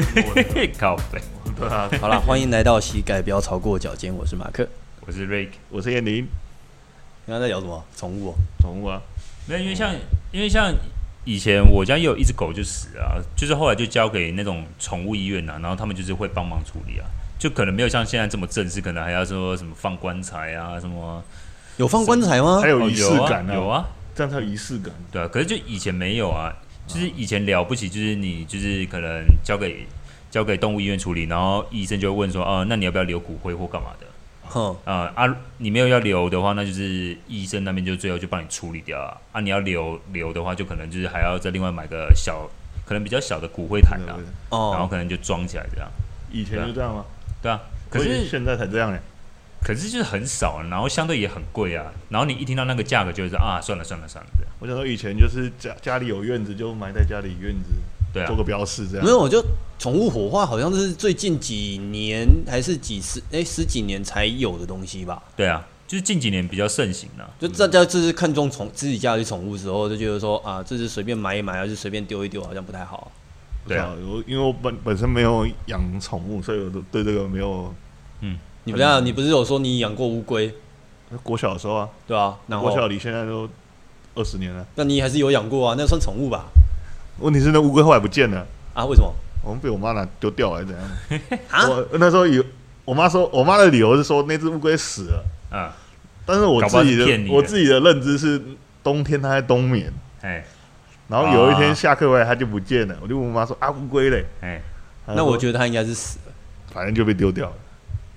[0.78, 1.20] 靠北。
[1.58, 4.66] 对啊，好了，欢迎来到膝盖不要超过脚尖，我是马克，
[5.06, 6.26] 我是 Rick，我是燕玲。
[7.26, 7.84] 刚刚在聊什么？
[7.96, 8.34] 宠物、喔？
[8.60, 9.00] 宠物啊？
[9.46, 9.94] 没有，因为像
[10.32, 10.72] 因为像
[11.24, 17.04] 以前我家也有一只狗就死了、啊，就是后来就交给那种宠物医院呐、啊，然后他们就是会帮忙处理啊，
[17.38, 21.22] 就可能没有像现在这么正式，可能还要说什么放棺材啊什么。
[21.76, 22.60] 有放棺材吗？
[22.60, 24.92] 还有仪式感、啊哦有啊，有啊，这样才有仪式感。
[25.10, 26.52] 对啊，可是就以前没有啊，
[26.86, 29.86] 就是以前了不起，就是你就是可能交给
[30.30, 34.06] 交给动物医院处理，然后医生就会问说，哦、啊，那你要不要留骨灰或干嘛的？
[34.44, 39.16] 哼，啊啊，你没有要留的话，那就是医生那边就最后就帮你处理掉啊。
[39.32, 42.48] 啊，你要留留的话，就可能就是还要再另外买个小，
[42.84, 44.18] 可能比较小的骨灰坛啊，
[44.50, 45.88] 哦，然后可能就装起来这样。
[46.32, 47.04] 以前就这样吗？
[47.42, 48.98] 对啊，可是现在才这样嘞。
[49.62, 51.92] 可是就是很少，然后相对也很贵啊。
[52.08, 54.52] 然后你一听到那个价格，就是啊，算了算了算了这样。
[54.58, 57.70] 我想说以前就是家家里有院子就埋在家里院子，
[58.12, 59.04] 对啊，做个标示这样。
[59.04, 59.44] 没有，我就
[59.78, 65.22] 宠物火化好像是最近几年还是几十哎十几年才有的东西吧？
[65.36, 67.30] 对啊，就是近几年比较盛行了、啊。
[67.38, 73.10] 就大家就是看中宠自己家里宠物的时候，就觉得说啊，这是随便买一买，还是随便丢一丢，好像不太好。
[73.66, 77.72] 对啊，我因为我本本身没有养宠物，所以我都对这个没有
[78.20, 78.38] 嗯。
[78.64, 80.54] 你不要，你不是有说你养过乌龟？
[81.22, 83.48] 国小的时候啊，对啊，然后国小离现在都
[84.14, 84.66] 二十年了。
[84.74, 85.74] 那你还是有养过啊？
[85.78, 86.46] 那算宠物吧？
[87.20, 88.84] 问题是那乌龟后来不见了啊？
[88.84, 89.12] 为什么？
[89.42, 91.20] 我们被我妈拿丢掉了，怎样？
[91.50, 91.68] 啊？
[91.68, 92.44] 我那时候有，
[92.84, 95.72] 我妈说，我妈的理由是说那只乌龟死了啊。
[96.26, 98.40] 但是我自己的我自己的认知是
[98.84, 100.44] 冬天它在冬眠，哎，
[101.08, 104.24] 然后有一天下课回来它就不见了，我就问我妈说啊乌龟嘞？
[104.42, 104.60] 哎，
[105.06, 106.32] 那我觉得它应该是死了，
[106.72, 107.56] 反正就被丢掉了。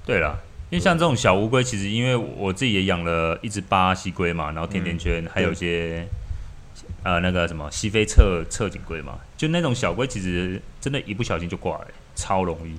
[0.06, 0.38] 对了，
[0.70, 6.06] 因为像这种小乌龟，其实因为我自己也养了一只巴西龟嘛，然后甜甜圈，嗯、还有一些
[7.04, 12.74] 呃那个什么西非侧侧颈龟嘛，就那种小龟，其实真的，一不小心就挂了，超容易。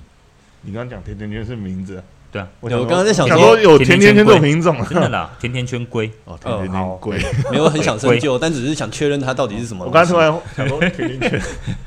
[0.61, 2.03] 你刚刚讲甜甜圈是名字？
[2.31, 7.17] 对啊，我刚刚在想说有甜甜圈这种品种，真的啦，甜甜圈龟哦，甜甜圈龟，
[7.51, 9.85] 没有很想深究， 但只是想确认它到底是什么。
[9.85, 11.41] 我刚才突然想说甜甜圈，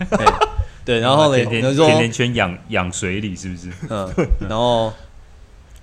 [0.85, 3.69] 对，然后呢，甜甜甜甜圈养养水里是不是？
[3.91, 4.11] 嗯，
[4.49, 4.93] 然后。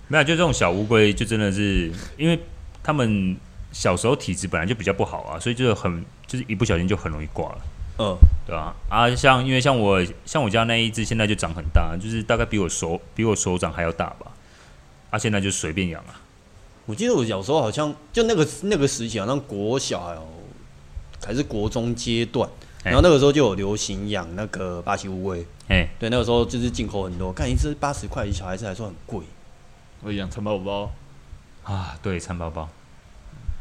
[0.07, 2.39] 没有，就这种小乌龟，就真的是因为
[2.83, 3.35] 他们
[3.75, 7.57] 小时候体质本来就比较不好啊，所以就很就是一不小心就很容易挂了。
[7.99, 8.73] 嗯，对啊？
[8.89, 14.31] 啊，像因为像我像我家那一只，现在就长很大，就是大概比我手比我手掌还要大吧。
[15.09, 16.21] 啊，现在就随便养啊。
[16.85, 20.17] 我记得我小时候好像就那个那个时期，好像国小
[21.25, 22.49] 还是国中阶段，
[22.81, 25.45] 然后那个时候就有流行养那个巴西乌龟。
[25.67, 29.21] 哎，对，那个时候就是进口很多，看一只八十块，小孩子来说很贵。
[30.01, 30.91] 我养蚕宝宝
[31.63, 32.69] 啊，对，蚕宝宝，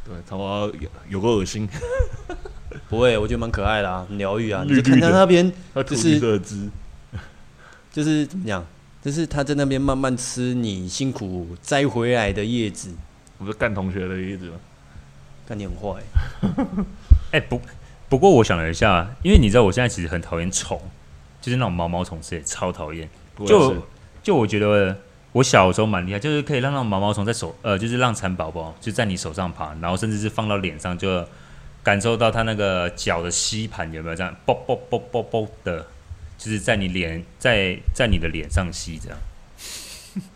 [0.05, 1.67] 对，蚕宝宝有有个恶心，
[2.91, 4.63] 不会，我觉得蛮可爱的啊，很疗愈啊。
[4.69, 5.51] 你就看他那边，
[5.87, 6.21] 就是
[7.91, 8.63] 就是怎么讲，
[9.03, 12.93] 就是他在那边慢慢吃你辛苦摘回来的叶子。
[13.39, 14.57] 我是干同学的叶子吗？
[15.47, 16.03] 干你很坏。
[17.33, 17.61] 哎、欸，不，
[18.11, 20.79] 不过我想了一下，因为你知道我现在其实很讨厌虫，
[21.41, 23.09] 就是那种毛毛虫，是超讨厌。
[23.47, 23.75] 就
[24.23, 24.95] 就我觉得。
[25.35, 31.27] 我小时候蛮厉害，就是可以让那种毛毛虫在手，呃，就是让蚕宝宝就在你手上爬，然后甚至是放到脸上，就
[31.83, 35.89] 感受到它那个脚的吸盘有没有这样，啵啵啵啵啵的，
[36.39, 39.19] 就是在你脸，在在你的脸上吸这样。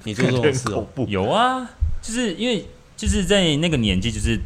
[0.03, 0.85] 你做这种事哦？
[1.07, 1.71] 有啊，
[2.03, 2.67] 就是因为
[2.97, 4.37] 就是在那个年纪，就是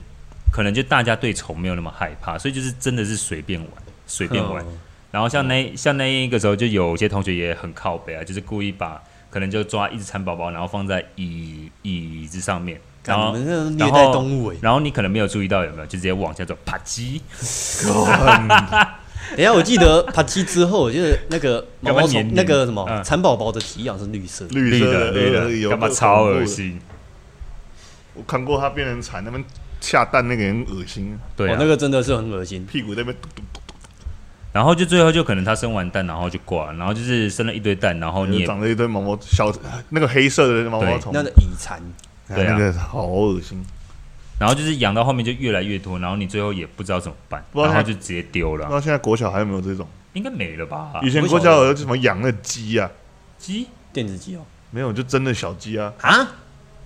[0.53, 3.71] 可能就大家对虫没有那么害怕，所以就是真的是随便玩，
[4.07, 4.63] 随便玩。
[5.11, 9.03] 然后像那像那一个时候，就有些同学也很靠北啊，就是故意把。
[9.33, 17.19] 可能就抓一只蚕宝宝，然后放在椅椅子上面，然后虐待动物，然后你可能没有注意到有没有，就直接往下走，啪叽。
[19.33, 26.79] 等一下，我记得啪叽之后，我记得那个毛毛虫那个什么蚕宝宝的体养是绿色，绿色的，绿的，干嘛超恶心？
[28.13, 29.43] 我看过它变成蚕，那边
[29.81, 33.17] 下蛋那个人恶心，对，那个真的是很恶心，屁股那边。
[34.53, 39.53] 然后就最后就可能它生完蛋，然后就挂，然后就是生了一堆蛋，然后你也长了一堆毛毛小
[39.89, 41.81] 那个黑色的毛毛虫，那个蚁蚕，
[42.29, 43.65] 对啊，那个好恶心。
[44.39, 48.67] 然后就是养到后面就越来越多，然后你最后也不知道怎么办，然后就直接丢了。
[48.71, 49.87] 那现在国小还有没有这种？
[50.15, 51.01] 应该没了吧？
[51.03, 52.91] 以前国小有什么养那鸡啊？
[53.39, 53.69] 鸡？
[53.93, 54.41] 电子鸡哦？
[54.71, 55.93] 没有，就真的小鸡啊？
[56.03, 56.29] 啊？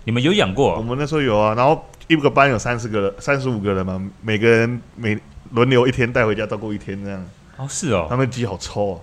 [0.05, 0.77] 你们有养过？
[0.77, 1.55] 我们那时候有啊。
[1.55, 5.19] 然后一个班有三十个人，三十五个人嘛，每个人每
[5.51, 7.27] 轮流一天带回家照顾一天这样。
[7.57, 9.01] 哦，是哦，他们鸡好臭哦！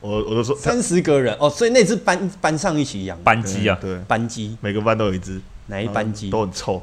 [0.00, 6.82] 我我都说三十个人哦，所以那只班班上一起养班鸡啊，对，班鸡，每个班都有一只，哪一班鸡都很臭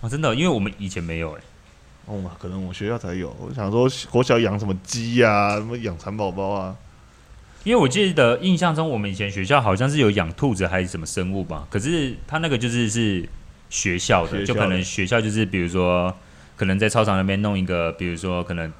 [0.00, 0.08] 啊！
[0.08, 1.40] 真的，因为我们以前没有哎，
[2.06, 3.34] 哦，可能我学校才有。
[3.40, 6.74] 我想说，国小养什么鸡啊，什么养蚕宝宝啊？
[7.62, 11.66] 因为我记得印象中，我们以前学校好像是有养兔子还是什么生物吧？
[11.70, 13.26] 可是他那个就是是
[13.70, 16.14] 学校的，校的就可能学校就是比如说，
[16.56, 18.70] 可能在操场那边弄一个，比如说可能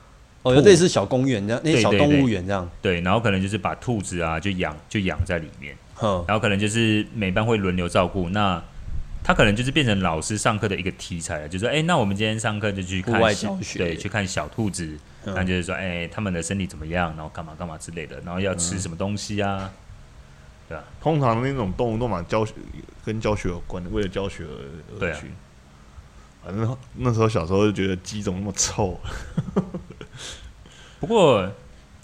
[0.44, 3.00] 哦，类似小公园这样，那些小动物园这样对对对。
[3.00, 8.62] 对，然后可能就是把兔子啊就养就养在里面，然后可能就是每班会轮流照顾那。
[9.26, 19.72] 他可能就是变成老师上课的一个题材了，就是说，哎，那我们今天上课就去看小，对，去看小兔子，那就是说，哎，他们的身体怎么样，然后干嘛干嘛之类的，然后要吃什么东西啊？
[21.00, 22.52] 通常那种动物都蛮教学，
[23.02, 24.44] 跟教学有关的，为了教学
[25.00, 25.30] 而而去。
[26.44, 29.00] 反正那时候小时候就觉得鸡怎么那么臭。
[31.00, 31.52] 不过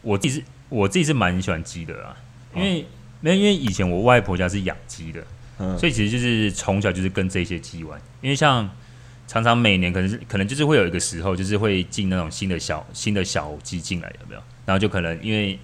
[0.03, 2.17] 我自己是，我自己是蛮喜欢鸡的啦，
[2.55, 2.87] 因为
[3.21, 5.23] 没有，因为以前我外婆家是养鸡的。
[5.79, 8.67] 所以其实就是从小就是跟这些鸡玩，因为像
[9.29, 14.41] 常常每年可能是可能就是会有一个时候，就是会进那种新的小新的小鸡进来，有没有？
[14.65, 15.59] 然后就可能因为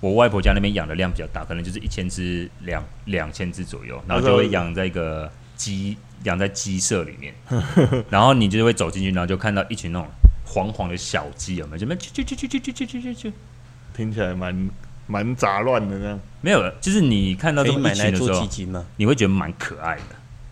[0.00, 7.32] 我外婆家那边养的量比较大，可能就是一千只两两千只左右，然后就会养在一个鸡养在鸡舍里面，
[8.10, 10.08] 然后你就会走进去，然后就看到一群那种
[10.46, 11.78] 黄黄的小鸡，有没有？
[11.78, 13.32] 就就就就就就就就
[13.94, 14.70] 听起来蛮。
[15.08, 20.02] 蛮杂乱的呢，没有，就是你看到这么一群的时候，你会觉得蛮可爱的。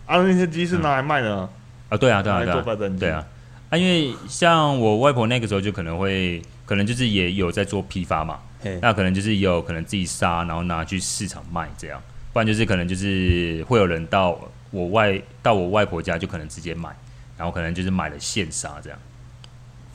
[0.05, 1.49] 啊，那些鸡是拿来卖的啊？
[1.89, 3.27] 啊，对啊，对啊，对啊，对啊。
[3.69, 8.39] 啊，因为像我外婆那个时候就可能会，可能就是也有在做批发嘛，
[8.81, 12.01] 那可能就是有可能自己杀，然后拿去市场卖这样，
[12.31, 14.39] 不然就是可能就是会有人到
[14.71, 16.95] 我外到我外婆家就可能直接买，
[17.37, 18.97] 然后可能就是买了现杀这样。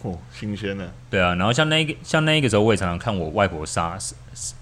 [0.03, 0.91] 哦，新鲜的。
[1.11, 3.99] 对啊，然后像那个像那个时候，我也常常看我外婆杀，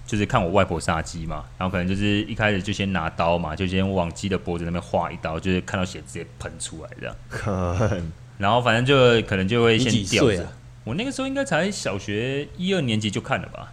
[0.05, 1.45] 就是看我外婆杀鸡嘛。
[1.57, 7.15] 然后可能就是一开始就先拿刀嘛，就先往鸡的脖子那边划一刀，就是看到血直接喷出来这样。
[7.29, 8.01] 可。
[8.37, 10.47] 然后反正就可能就会先吊着。
[10.83, 13.71] 我那个时候应该才小学一二年级就看了吧。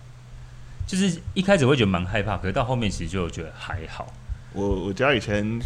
[0.87, 4.13] 就是一开始会觉得蛮害怕，可是到后面其实就觉得还好。
[4.53, 5.59] 我我家以前。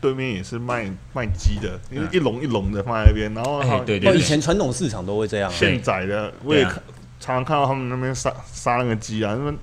[0.00, 5.50] 对面也是卖卖鸡的，因为一笼一笼的放在那边，然后对对，以前传统市场都会这样。
[5.50, 6.82] 现宰的我也常
[7.36, 9.56] 常看到他们那边杀杀那个鸡啊，那边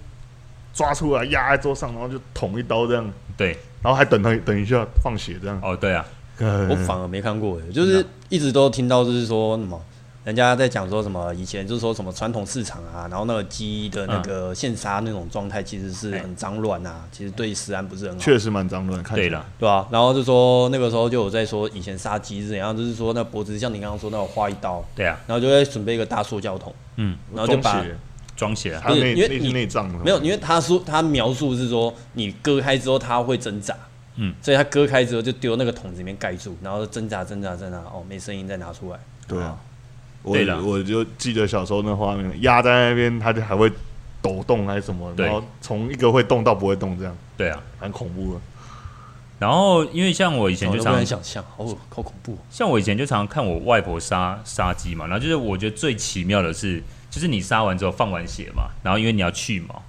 [0.73, 3.09] 抓出来压在桌上，然后就捅一刀这样。
[3.37, 5.59] 对，然后还等他等一下放血这样。
[5.63, 6.05] 哦，对啊，
[6.39, 9.81] 我反而没看过，就是一直都听到就是说什么。
[10.23, 11.33] 人家在讲说什么？
[11.33, 18.19] 以前就是说什么传统市场啊，然后那个鸡的那个现杀那种状态，其实是很脏乱啊，其实对食安不是很好。
[18.19, 19.85] 确实蛮脏乱，对了，对吧？
[19.91, 27.83] 然后就说那个时候就有在说，以前杀鸡是怎样，就是说那脖子像你刚刚说那种划一刀，对啊，然后就会准备一个大塑胶桶，嗯，然后就把
[28.37, 33.75] 装血，不是因为你内脏没有，因为他说他描述是说你割开之后它会挣扎，
[34.15, 38.97] 嗯，所以他割开之后就丢那个桶子里面盖住，然后挣扎挣扎挣扎，哦，没声音再拿出来，
[39.27, 39.59] 对啊。
[40.23, 43.71] 我我就记得小时候那画面，压在那边，它就还会
[44.21, 47.15] 抖动还是什么，然后从一个会动到不会动这样。
[47.37, 48.41] 对啊，蛮恐怖的。
[49.39, 52.37] 然后因为像我以前就常常想象，好好恐怖。
[52.49, 59.81] 像我以前就常常看我外婆杀杀鸡嘛，然后就是我觉得最奇妙的是，就是你杀完之后放完血嘛，然后因为你要去毛，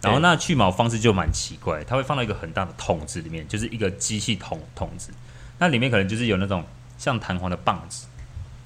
[0.00, 5.10] 然后那去毛方式就蛮奇怪，它会放到一个很大的桶子里面，就是一个机器桶桶子，
[5.58, 6.64] 那里面可能就是有那种
[6.96, 8.06] 像弹簧的棒子。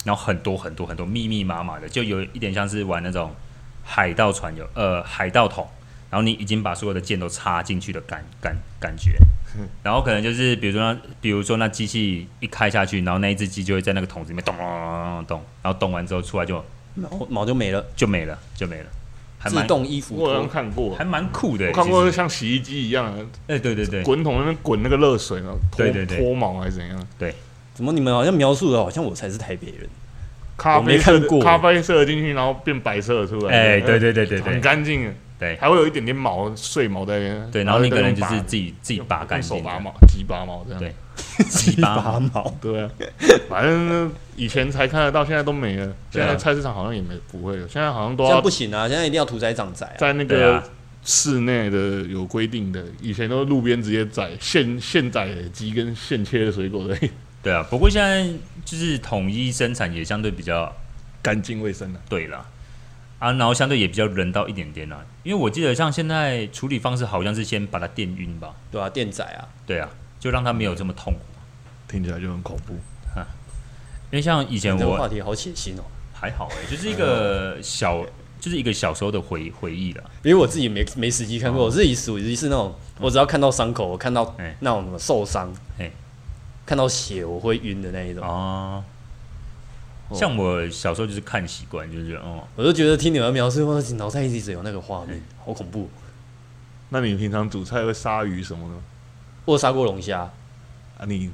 [0.07, 3.35] 然后很多很多很多密密麻麻的，就有一点像是玩那种
[3.83, 5.67] 海盗船游呃海盗桶，
[6.09, 9.17] 然后你已经把所有的箭都插进去的感感感觉，
[9.83, 18.87] 然后可能就是比如说那比如说那机器一开下去，然后那一只鸡就会在那个桶子里面咚咚咚咚，然后咚完之后出来就毛毛就没了，就没了就没了，
[19.41, 27.07] 还自动衣服我好像看过，还蛮酷的，我看过像洗衣机一样的，哎对对对，滚筒那边滚那个热水然后脱脱毛还是怎样？
[27.19, 27.35] 对。
[27.77, 29.87] 怎么你们好像描述的，好像我才是台北人？
[30.57, 33.55] 咖啡色，咖啡色进去，然后变白色出来。
[33.55, 35.15] 哎，对对对对对，很干净。
[35.39, 37.51] 对，还会有一点点毛碎毛在那边。
[37.53, 40.81] 对，然后你可能就是自己自己拔干净，手拔毛，鸡拔毛这样。
[40.81, 40.95] 对，
[41.51, 42.55] 鸡拔毛。
[42.59, 42.91] 对啊，
[43.47, 45.95] 反正以前才看得到，现在都没了。
[46.11, 48.41] 现在菜市场好像也没不会了，现在好像都要。
[48.41, 48.89] 不行啊！
[48.89, 49.95] 现在一定要屠宰场宰。
[49.99, 50.63] 在那个
[51.05, 56.97] 室内的有规定的，以前都是路边直接宰现现宰的鸡跟现切的水果的。
[57.47, 58.29] 对啊，不过现在
[58.65, 60.75] 就是统一生产也相对比较
[61.23, 62.01] 干净卫生了。
[62.09, 62.45] 对啦，
[63.21, 65.07] 啊，然后相对也比较人道一点点啦。
[65.23, 68.53] 因为我记得像现在处理方式好像是先把它电晕吧？
[68.73, 69.47] 对啊，电宰啊。
[69.65, 69.89] 对啊，
[70.19, 71.21] 就让它没有这么痛苦。
[71.87, 72.75] 听起来就很恐怖。
[73.15, 73.25] 哈，
[74.11, 75.85] 因为像以前我这个话题好血腥哦。
[76.13, 78.05] 还好哎，就是一个小，
[78.41, 80.03] 就是一个小时候的回回忆了。
[80.25, 85.89] 因为我自己没没实际看过，我自己属于是那种，我只要看到伤口，我看到那种什么受伤，哎。
[86.67, 88.23] 看到血我会晕的那一种。
[88.23, 88.85] 啊，
[90.13, 95.89] 像我小时候就是看习惯，就是哦，我就觉得听你们描述，我脑袋一直有那个画面，好恐怖。
[96.91, 98.75] 那你平常煮菜会杀鱼什么呢？
[99.45, 100.31] 我杀过龙虾。
[100.99, 101.05] 啊！
[101.07, 101.31] 你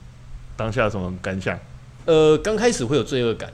[0.57, 1.57] 当下什么感想？
[2.05, 3.49] 呃，刚开始会有罪恶感，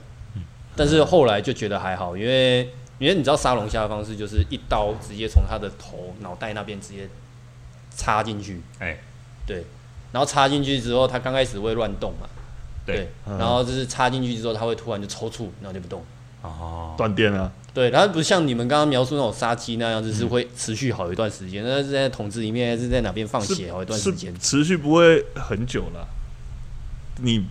[0.75, 2.63] 但是后来就觉得还好，因为
[2.97, 7.07] 因为你知道杀龙虾的方式就是一刀直接从它的头脑袋那边直接
[7.95, 8.97] 插进去，哎，
[9.45, 9.63] 对，
[10.11, 12.27] 然后插进去之后，它刚开始会乱动嘛，
[12.85, 16.03] 对，然后就是插进去之后，它会突然就抽搐，然后就不动，
[16.41, 17.51] 哦，断电了。
[17.71, 21.63] 对，它不像你们刚刚描述那种杀鸡那样子，是会持续好一段时间。
[21.63, 24.33] 那、嗯、是在桶子里面，还是在哪边放血好一段时间？
[24.39, 26.07] 持续不会很久了。
[27.21, 27.45] 你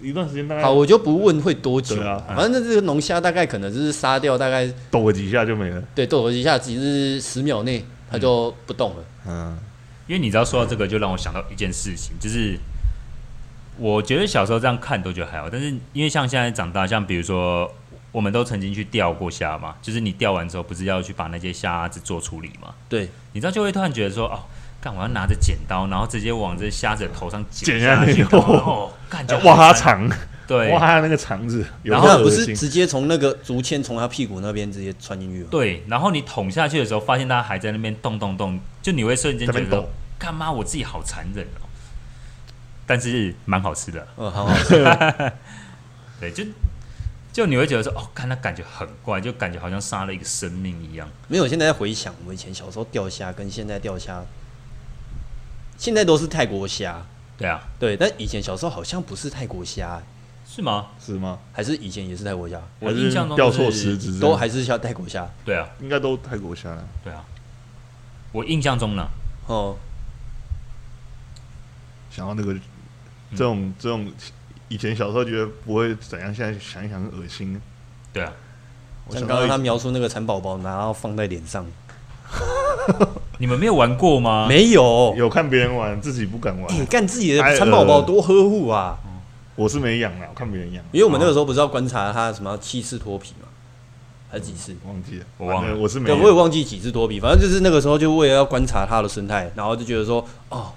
[0.00, 0.62] 一段时间大概……
[0.62, 2.22] 好，我就不问会多久啊。
[2.28, 5.82] 反正这个龙虾大概可能就是杀掉，大概抖个几下就没了。
[5.92, 9.04] 对，抖个几下，只是十秒内它就不动了。
[9.26, 9.58] 嗯，
[10.06, 12.58] 因为你知道说到这个，就让我想到一件事情，就是
[13.78, 17.72] 我觉得小时候这样看都觉得还好，但是因为像现在长大，像比如说。
[18.14, 22.72] 我们都曾经去钓过虾嘛，就是你钓完之后，不是要去把那些虾子做处理嘛？
[22.88, 24.38] 对，你知道就会突然觉得说，哦，
[24.80, 30.08] 干，我要拿着剪刀，然后直接往这虾子的头上剪下去，哦，干，就挖它肠，
[30.46, 35.48] 对，挖它那个肠子，然后不是直接从那个竹签从他屁股那边直接穿进去吗？
[35.50, 41.66] 对，然后你捅下去的时候，发现他还在那边动动动，就你会瞬间觉得，干妈，我自己好残忍哦，
[42.86, 44.84] 但是蛮好吃的，嗯，很好吃，
[46.20, 46.44] 对，就。
[47.32, 51.10] 就你会觉得说哦，看他感觉很怪，就感觉好像杀了一个生命一样。
[51.26, 54.22] 没有，现在在回想我以前小时候钓虾，跟现在钓虾，
[55.76, 57.04] 现在都是泰国虾。
[57.36, 60.00] 对啊，对，但以前小时候好像不是泰国虾，
[60.54, 60.86] 是吗？
[61.00, 61.38] 是吗？
[61.52, 62.60] 还是以前也是泰国虾？
[62.78, 65.28] 我印象中掉错时子都还是像泰国虾。
[65.44, 66.76] 对啊，应该都泰国虾。
[67.02, 67.24] 对啊，
[68.30, 69.08] 我印象中呢，
[69.46, 69.76] 哦，
[72.08, 72.54] 想要那个
[73.32, 74.12] 这种、嗯、这种。
[74.68, 77.60] 以前小时候觉得不会怎样，现在想一想很恶心。
[78.12, 78.32] 对啊，
[79.10, 81.64] 像刚刚他描述那个蚕宝宝，然后放在脸上，
[83.38, 84.46] 你们没有玩过吗？
[84.48, 86.74] 没有，有看别人玩，自己不敢玩。
[86.74, 88.98] 你干自己的蚕宝宝多呵护啊！
[89.56, 90.84] 我是没养啊，我看别人养。
[90.92, 93.48] 因为我们那个时候不是要观察它什么七次脱皮嘛，
[94.30, 94.74] 还是几次？
[94.86, 96.12] 忘记了，我忘了，我是没。
[96.12, 100.72] 我也忘记几次脱皮，反正就是那个时候就为了要观察它的生态，然后就觉得说，哦。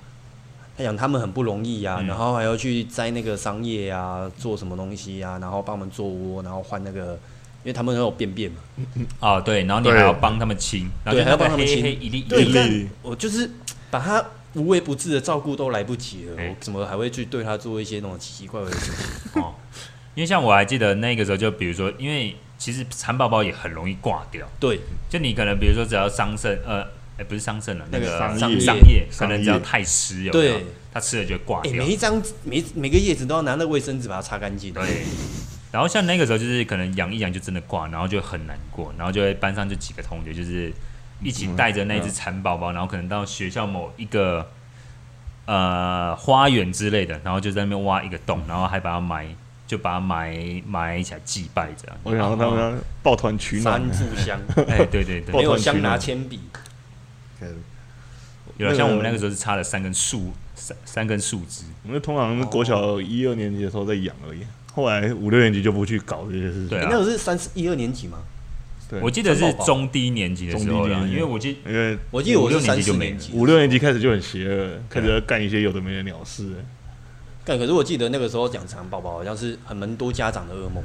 [0.77, 7.13] 他养他们很不容易呀、然后还要去摘那个桑叶啊，做什么东西呀、啊，然后帮我们做窝，然后换那个，
[7.63, 8.57] 因为他们都有便便嘛。
[9.19, 12.87] 啊，对，然后你还要帮他们清，对然后还要帮他们清一粒一粒。
[13.01, 13.49] 我就是
[13.89, 14.23] 把他
[14.57, 18.91] 无微不至的照顾都来不及了，欸、我怎么还会去对他做一些那种奇奇怪怪的事
[19.31, 19.41] 情？
[19.41, 19.53] 哦，
[20.15, 24.45] 因为像我还记得那个时候，就比如说，因为其实蚕宝宝也很容易挂掉。
[24.59, 26.85] 对，就你可能比如说只要桑葚，呃。
[27.17, 28.05] 哎，欸、不是桑葚了，那个
[28.37, 30.61] 桑叶，桑叶可能只要太湿，有没有？
[30.93, 31.73] 它吃了就挂掉。
[31.73, 34.71] 每一张每每个叶子都要拿那个卫生纸把它擦干净。
[34.71, 35.01] 对。
[35.71, 40.71] 然后像那个时候，就是可能养一养就真的挂，然后就很难过，然后就会班上就几个同学就是
[41.21, 44.49] 一起带着那只蚕宝宝，然后可能到学校某一个
[45.45, 49.27] 呃花园之类的，然后就在那边挖一个洞，然后还把它埋，
[49.65, 51.97] 就把它埋埋起来祭拜这样。
[52.03, 54.39] 我想他们抱团取暖，三炷香。
[54.69, 56.39] 哎，对对对， 没有香拿铅笔。
[58.57, 61.63] 有像我们那个时候是插了三根树，三三根树枝。
[61.83, 64.39] 我们通常国小一二年级的时候在养而已，
[64.73, 66.69] 后来五六年级就不去搞这些事情。
[66.69, 68.17] 对，那个是三一二年级吗？
[68.89, 76.53] 对，我记得是中低年级的时候，因为我记，因为我记得五六年级就没，五六年级开始就很邪恶，开始要干一些有的没的鸟事。
[77.43, 80.83] 干，可是我记得那个时候养蚕宝宝好像是很蛮多家长的噩梦。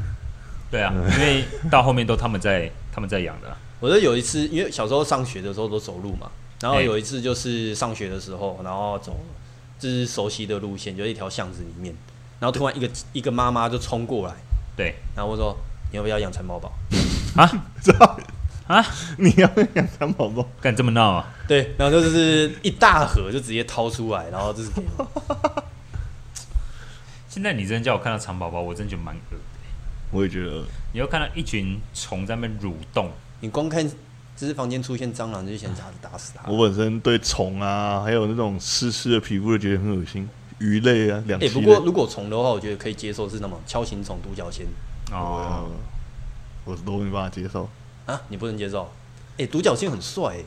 [0.71, 3.56] 对啊，因为到后面都他们在 他们在养的。
[3.78, 6.30] 我觉得有一次，因为小时候上学的时候都走路嘛。
[6.61, 9.18] 然后有一次就是上学的时候，然后走
[9.80, 11.92] 就是熟悉的路线，就一条巷子里面，
[12.38, 14.35] 然后突然一个一个妈妈就冲过来，
[14.76, 15.56] 对，然后我说
[15.90, 16.73] 你要不要养蚕宝宝？
[17.36, 17.50] 啊？
[17.82, 18.18] 知道
[18.66, 18.84] 啊？
[19.18, 20.46] 你要不要养蚕宝宝？
[20.60, 21.28] 干这么闹啊？
[21.48, 25.64] 对，然后就是一大盒就直接掏出来，然后就是给我。
[27.28, 29.38] 现在你真的叫我看到蚕宝宝，我真的觉得蛮恶的。
[30.10, 33.10] 我也觉得，你要看到一群虫在那边蠕动，
[33.40, 33.90] 你光看。
[34.34, 36.50] 只是房间出现蟑螂，就先拿着打死它。
[36.50, 40.28] 我本身对虫啊，还有那种湿湿的皮肤，就觉得很恶心。
[40.58, 41.38] 鱼类啊，两。
[41.38, 44.66] 哎，不过如果虫的话，我觉得可以接受，是那么锹形虫、独角仙。
[45.12, 45.70] 哦，
[46.64, 47.69] 我都没办法接受。
[48.07, 48.90] 啊，你不能接受？
[49.38, 50.45] 哎，独角仙很帅哎。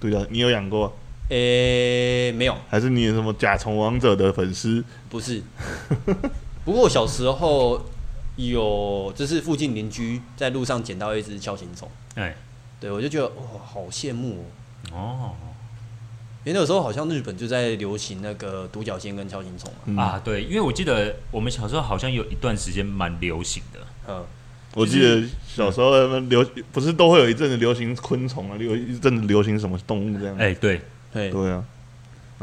[0.00, 0.94] 独角，你有养过？
[1.30, 2.56] 哎，没有。
[2.68, 4.84] 还是你有什么甲虫王者的粉丝？
[5.08, 5.42] 不是。
[6.64, 7.80] 不过我小时候
[8.36, 11.88] 有，就是附近邻居在路上捡到一只锹形虫。
[12.14, 12.36] 哎。
[12.80, 14.44] 对，我就觉得哇，好羡慕
[14.92, 14.92] 哦！
[14.92, 15.30] 哦，
[16.44, 19.80] 因为那个时候好像日本就在流行那个独角仙跟锹形虫啊。
[19.86, 23.80] 嗯、啊，对，因为我记得我们小时候好像有一段时间蛮流行的。
[24.06, 24.26] 嗯，
[24.74, 30.36] 我记得小时候他们流不是都会有一阵子流行昆虫啊，有一阵子流行什么动物这样。
[30.36, 30.80] 哎，对，
[31.12, 31.30] 对。
[31.30, 31.64] 对啊，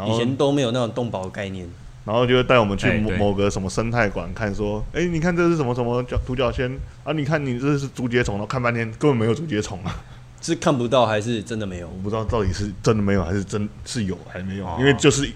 [0.08, 1.68] 以前都没有那种动保的概念。
[2.04, 6.68] 然后就会带我们去某某个什么生态馆看，说，哎，你看这是什么什么角独角仙？
[7.04, 7.14] 啊？
[7.14, 9.96] 你看你这是竹节虫，然后看半天根本没有竹节虫啊，
[10.42, 11.88] 是看不到还是真的没有？
[11.88, 15.30] 我不知道到底是真的没有还是真是有还没有，因为就是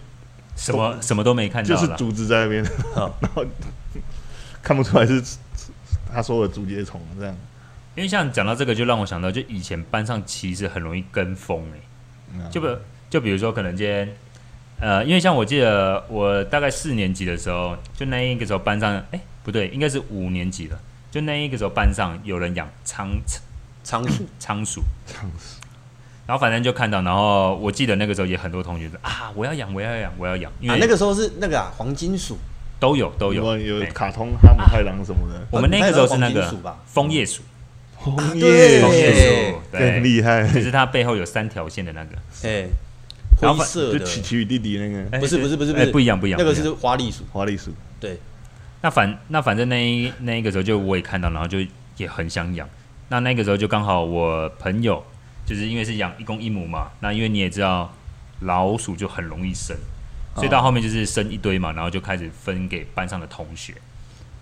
[0.55, 2.63] 什么什么都没看到，就是竹子在那边，
[2.97, 3.45] 然后
[4.63, 5.21] 看不出来是
[6.15, 7.35] 他说的竹节虫这样。
[7.95, 12.67] 因为像讲到这个，就让我想到，就以前班上其实很容易跟风哎，就不
[13.09, 14.15] 就比如说可能今天。
[14.77, 20.77] 呃，因为像我记得我大概四年级的时候，就那一个时候班上，哎，不对，应该是五年级了。
[21.09, 23.09] 就那一个时候班上有人养仓
[23.85, 25.61] 仓鼠，仓鼠，仓鼠。
[26.27, 30.51] 然后反正就看到，然后我记得那个时候也很多同学说啊，我要养，我要养，我要养。
[30.59, 32.37] 因为、啊、那个时候是那个啊，黄金鼠
[32.79, 33.57] 都有都有。
[33.57, 35.39] 有，卡通哈姆太郎什么的。
[35.39, 36.53] 啊、我们那个时候是那个
[36.85, 37.41] 枫叶鼠，
[37.99, 38.81] 枫叶。
[38.81, 40.47] 枫叶鼠，对，很厉害。
[40.47, 42.67] 就是它背后有三条线的那个，哎。
[43.37, 45.87] 灰色的，就奇奇与弟弟那个，不是不是不是不是。
[45.87, 47.69] 不一样不一样，那个是花栗鼠，花栗鼠。
[47.99, 48.17] 对，
[48.81, 51.57] 那反那反正那一那一个时候就我也看到，然后就
[51.97, 52.65] 也很想养。
[53.09, 55.03] 那那个时候就刚好我朋友
[55.45, 57.93] 就是因为是养一公一母嘛，那因为你也知道
[58.39, 59.75] 老鼠就很容易生，
[60.35, 63.73] 所以到后面就是生一堆嘛，然后就开始分给班上的同学。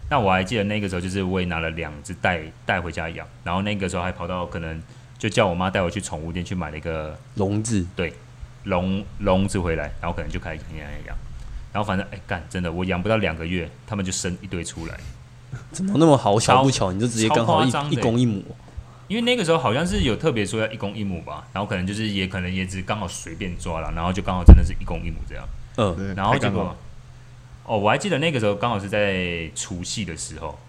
[0.10, 4.82] 那我还记得那个时候就是我也拿了两只带带回家养，然后那个时候还跑到可能
[5.18, 8.14] 就叫我妈带我去宠物店去买了一个笼子，对。
[8.66, 11.18] 笼笼子回来，然后可能就开始养养养养，
[11.74, 14.98] 然后反正哎干，真的我养不到两个月，他们就生一堆出来，
[15.74, 18.42] 怎么那么好巧不巧，你就直接刚好一一公一母，
[19.10, 25.46] 因为那个时候好像是有特别说要一公一母吧，然后可能就是也可能也只刚好随便抓了，然后就刚好真的是一公一母这样，
[25.78, 26.76] 嗯，然后结果
[27.66, 30.60] 哦，我还记得那个时候刚好是在除夕的时候，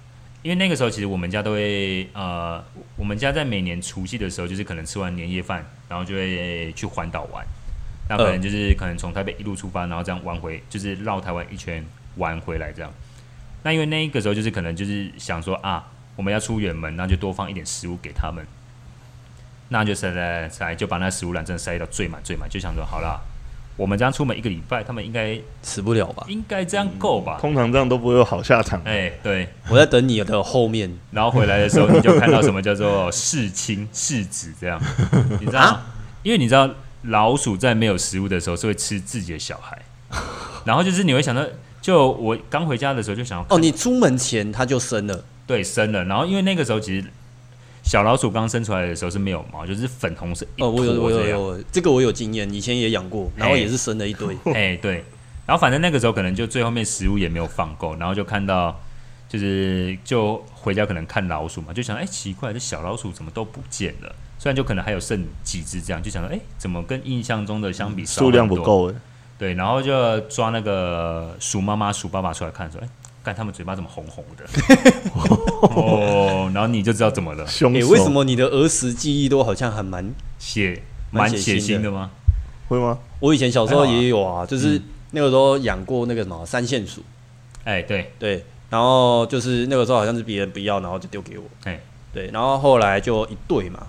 [0.43, 2.65] 因为那个时候其实我们家都会呃，
[2.97, 7.45] 我们家在每年除夕的时候，就是可能吃完年夜饭，然后就会去环岛玩。
[8.09, 11.85] 那可能就是可能从台北一路出发，然后这样玩回，就是绕台湾一圈
[12.17, 12.93] 玩回来这样。
[13.63, 18.47] 那因为那个时候就是可能就是想说啊，我们要出远门，那就多放一点食物给他们。
[19.71, 23.19] 那就塞塞塞，就把那食物篮真的塞到最满最满，就想说好了，
[23.77, 26.25] 我们这样出门一个礼拜，他们应该吃不了吧？
[26.29, 27.39] 应该这样够吧？
[27.41, 28.81] 通常这样都不会有好下场。
[28.85, 34.81] 哎，对，我在等你的后面，然后回来的时候你就看到什么叫做世亲世子这样，
[35.41, 35.61] 你知道？
[35.61, 35.87] 啊、
[36.23, 36.69] 因为你知道。
[37.09, 39.79] 老鼠在没有食物的时候是会吃自己的小孩，
[40.65, 41.45] 然后就是你会想到，
[41.83, 46.03] 就我刚回家的时候就想要，哦，你出门前它就生了，对，生了。
[46.05, 47.07] 然后因为那个时候其实
[47.95, 50.45] 小老鼠刚生出来的时候是没有毛，就是粉红色。
[50.59, 54.37] 哦，我有我有有这个我有经验，以前也养过，然后也是生了一堆。
[54.53, 55.05] 哎，对。
[55.47, 58.77] 然后反正那个时候可能就最后面食物也没有放够，然后就看到
[59.29, 64.13] 就是就回家可能看老鼠嘛，就想哎奇怪，这小老鼠怎么都不见了。
[64.41, 68.91] 虽然就可能还有剩几只这样，就想说，哎、欸，怎么跟印象中的相比数量不够？
[68.91, 68.95] 哎，
[69.39, 72.91] 对，然后就抓那个鼠妈妈、鼠爸爸出来看，说，哎、欸，
[73.25, 74.45] 看他们嘴巴怎么红红的？
[75.75, 77.47] 哦，然后你就知道怎么了。
[77.47, 77.85] 凶手、欸。
[77.87, 82.11] 为什么你的儿时记忆都好像还蛮血蛮血腥的吗？
[82.69, 82.99] 会吗？
[83.21, 84.81] 我以前小时候也有啊，就是
[85.13, 87.03] 那个时候养过那个什么三线鼠。
[87.65, 91.45] 哎、嗯，对对，然后就是那个时候好像是别人不要，然后就丢给我。
[91.65, 91.81] 哎，
[92.13, 93.87] 对，然后后来就一对嘛。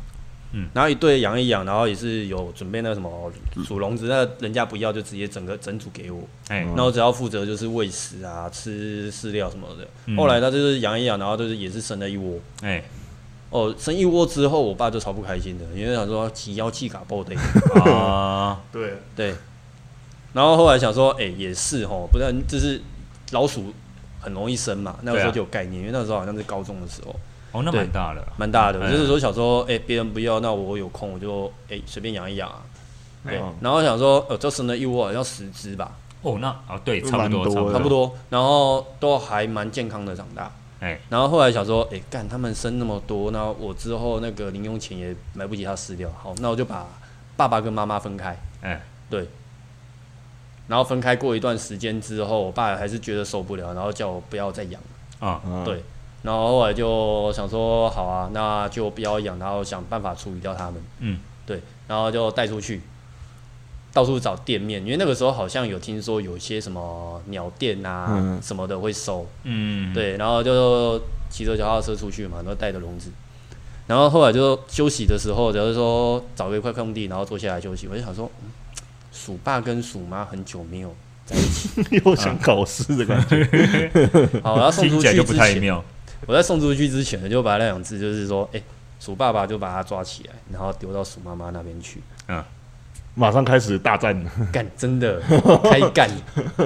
[0.58, 3.30] 嗯，然后一对养一养，然后也是有准备那个什么
[3.65, 9.86] 鼠笼子，那人家不要就直接整个整组给我，哎，然后只要负责就是喂食啊、吃饲料什么的。
[10.06, 12.82] 嗯、后来他就是养一养，然后就是也是生了一窝，哎，
[13.50, 17.36] 哦，生一窝之后，我爸就超不开心的，因为想说起腰气卡爆的。
[17.91, 18.94] 啊， 对。
[19.13, 19.36] 对，
[20.32, 22.82] 然后后来想说，哎，也是哦，不然就是
[23.32, 23.74] 老鼠
[24.22, 27.13] 很容易生嘛，那个时候就有概念，因为那个时候好像是高中的时候。
[27.56, 28.91] 哦，那蛮大的，蛮大的。
[28.91, 32.50] 就是说，小时候，哎，别人不要，那我有空，我就哎随便养一养。
[32.50, 32.62] 啊
[33.28, 35.94] 对，然后想说，呃，这生了一窝，好像十只吧。
[36.22, 38.15] 哦，那啊，对，差不多，差不多。
[38.30, 40.52] 然后都还蛮健康的长大。
[40.80, 46.86] 哎，然后后来想说，哎，干他们生那么多，那我之后那个零用钱也买不起他饲料，好，那我就把
[47.36, 48.38] 爸爸跟妈妈分开。
[48.62, 49.28] 哎，对。
[50.68, 54.80] 然后分开过一段时间之后，我爸还是觉得受不了，然后叫我不要再养。
[55.20, 55.82] 啊，对。
[56.25, 60.83] 然后后来就想说，好啊，那就不要养，然后想办法处理掉它们。
[60.99, 62.81] 嗯，对，然后就带出去，
[63.93, 69.27] 到处找店面，因为那个时候好像有听说有些什么鸟店啊什么的会收。
[69.43, 73.11] 嗯，对，然后就骑着脚踏车出去嘛，然后带着笼子，
[73.85, 77.88] 然后后来就休息的时候，就是说找一块空地，然后坐下来休息。
[77.88, 78.49] 我就想说，嗯，
[79.13, 81.69] 鼠爸跟鼠妈很久没有在一起，
[82.03, 83.91] 又想搞事的感觉。
[84.41, 85.83] 好，然后送出去之前。
[86.25, 88.63] 我在送出去之前呢，就把那两只就是说，哎、欸，
[88.99, 92.01] 鼠爸爸就把它抓起来，然后丢到鼠妈妈那边去。
[92.27, 92.43] 嗯。
[93.17, 94.13] 马上开始大战，
[94.51, 95.21] 干真的
[95.63, 96.09] 开干，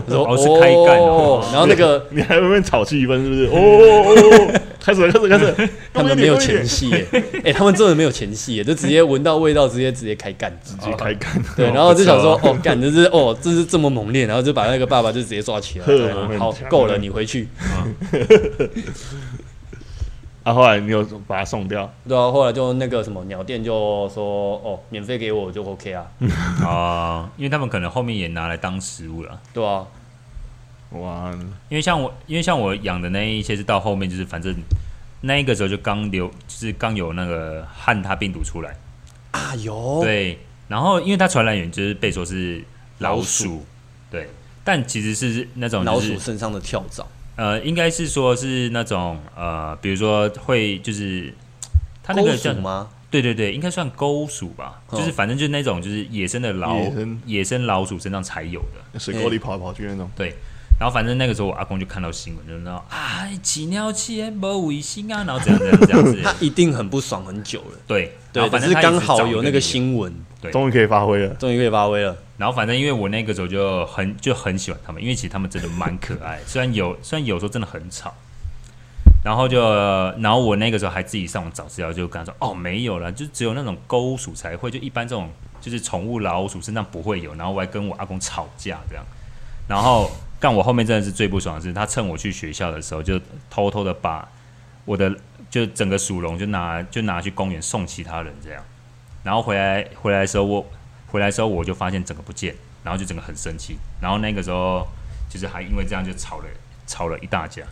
[0.08, 3.46] 说 哦是开干哦，然后那个 你还会炒气氛是不是？
[3.46, 7.06] 哦哦哦， 开始了开始开始，他们没有前戏耶，
[7.46, 15.86] 哎，他们真的没有前戏耶，就直接闻到味道，直接直接开干，直接开干，对，然后就想说哦干，这是哦这是这么猛烈，然后就把那个爸爸就直接抓起来，
[16.40, 17.48] 好够了，你回去。
[17.60, 17.86] 啊，
[20.46, 21.92] 后来你有把它送掉？
[22.08, 26.08] 对啊，后来就那个什么鸟店就说哦，免费给我就 OK 啊。
[26.66, 29.40] 啊，因为他们可能后面也拿来当食物了。
[29.54, 29.86] 对啊，
[30.92, 31.32] 哇，
[31.68, 34.56] 因为像我，因为像我养的那一些是到后面就是反正
[35.22, 38.76] 那一个时候就刚流，就是刚有那个汉他病毒出来
[39.32, 42.64] 啊，有对，然后因为它传染源就是被说是
[42.98, 43.66] 老鼠，老鼠
[44.10, 44.30] 对，
[44.64, 47.06] 但其实是那种、就是、老鼠身上的跳蚤。
[47.40, 51.34] 呃，应该是说，是那种呃，比如说会就是，
[52.04, 52.90] 它那个叫什么？
[53.10, 60.12] 对对对，应该算钩鼠吧，哦、就是反正就是那种就是野生的老野生，野生老鼠身上才有的，水沟里跑来跑去那种。
[60.18, 60.36] 对，
[60.78, 67.80] 然后反正那个时候我阿公就看到新闻，就说啊，起尿气不卫生啊，然后怎样怎样这样子， 他一定很不爽很久了。
[67.88, 72.16] 对，对，反正刚好有那个新闻，对，终于可以发挥了，终于可以发挥了。
[72.38, 78.14] 然后反正因为我那个时候就很就很喜欢他们，因为其实他们真的蛮可爱， 虽然有虽然有时候真的很吵。
[79.22, 79.60] 然后就
[80.20, 87.36] 然后我那个时候还自己上网找资料，就跟他说哦没有了，就只有那种沟鼠才会，就一般这种就是宠物老鼠身上不会有。
[87.36, 89.04] 然后我还跟我阿公吵架这样。
[89.68, 94.26] 然后但我后面真的是最不爽的是，他趁我去学校的时候，就偷偷的把
[94.86, 95.14] 我的
[95.50, 98.64] 就整个鼠笼就拿就拿去公园送其他人这样。
[99.30, 100.66] 然后回来回来的时候我。
[101.12, 104.88] 回来的时候我就发现整个不见，然后就整个很生气，然后那个时候
[105.28, 106.46] 就是还因为这样就吵了
[106.86, 107.64] 吵了一大架。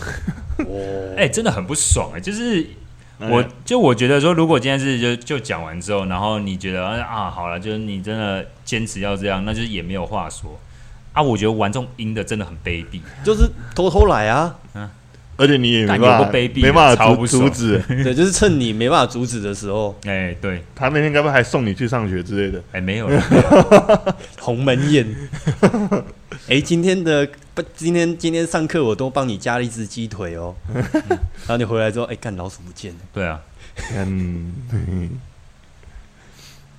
[1.16, 2.66] 哎、欸，真的很不爽哎、欸，就是
[3.20, 10.58] 我就我觉得说，如果今天是就就讲完之后，然后你觉得啊好了，就是你真的坚持要这样，那就是也没有话说
[11.12, 11.22] 啊。
[11.22, 14.56] 我觉得玩这种阴的真的很卑鄙，就是偷偷来啊。
[14.74, 14.90] 嗯
[15.36, 22.62] 而且你也没办法，没办法阻阻止， 对，就是趁你没办法阻止的时候，哎，对，他那天该不会还送你去上学之类的？
[22.72, 23.08] 哎，没有，
[24.38, 25.06] 鸿门宴。
[26.48, 30.54] 哎，今天的不，今天今天上课我都帮你加了一只鸡腿哦。
[30.72, 32.98] 然后你回来之后，哎，看老鼠不见了。
[33.12, 33.40] 对啊，
[33.94, 34.52] 嗯。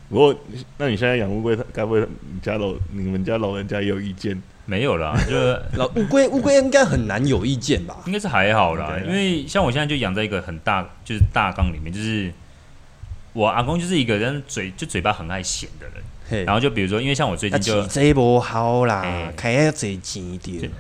[0.08, 0.36] 不过，
[0.78, 4.40] 那你现在养乌龟，该不会你家老你们家老人家也有意见？
[4.66, 5.36] 没有啦， 就
[5.78, 7.98] 老乌龟，乌龟应该很难有意见吧？
[8.06, 12.34] 应该是还好啦，因为像我现在就养在一个很大，就是大缸里面，就是
[13.34, 20.72] 我阿公就是一个人嘴就嘴巴很爱咸的人，然后就比如说，因为像我最近就这不好啦，开要嘴紧一点，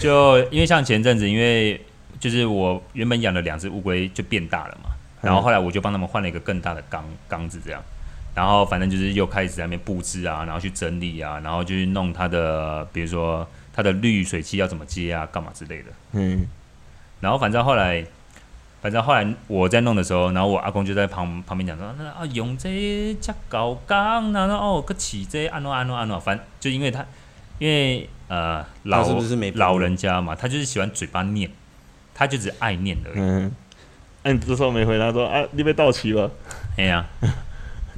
[0.00, 1.80] 就因为像前阵子，因为
[2.18, 7.82] 就是我原本养了两只乌龟就变大了嘛，然后后来我就帮他们换了一个更大的缸缸子，这样。
[8.34, 15.90] 然后反正就是又开始在那边布置啊，然后去整理啊，然后就去弄它的，比如说它的滤水器要怎么接啊，干嘛之类的。
[16.12, 16.46] 嗯。
[17.20, 18.04] 然后反正后来，
[18.80, 27.04] 反正后来我在弄的时候，然后我阿公就在旁旁边讲说：“那啊用这加高缸，然后哦个起这安诺安诺安诺。”反正就因为他，
[27.58, 31.50] 因为呃老是不是没老人家嘛，他就是喜欢嘴巴念，
[32.14, 33.18] 他就只爱念而已。
[33.18, 33.52] 嗯。
[34.24, 36.30] 哎、啊，你这时候没回答说啊，你被到齐了？
[36.78, 37.06] 哎呀。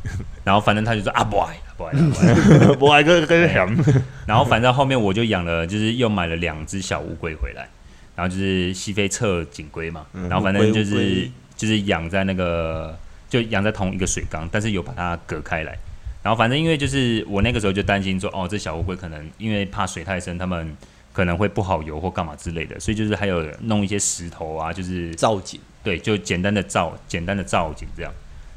[0.45, 1.93] 然后反正他就说啊不爱不爱
[2.79, 3.41] 不爱跟跟
[4.27, 7.69] 然后反正后面我就养了，就是又买了两只小乌龟回来，
[8.15, 12.97] 然后就是西非侧颈龟嘛，然后反正就是就是养在那个
[13.29, 15.77] 就养在同一个水缸，但是有把它隔开来。
[16.23, 20.77] 然后反正因为就是我那个时候就担心说哦，这小乌龟可能因为怕水太深，他们
[21.13, 28.13] 可能会不好游或干嘛之类的，所以就是还有弄一些石头啊，就是造景，对，就简单的造简单的造景这样。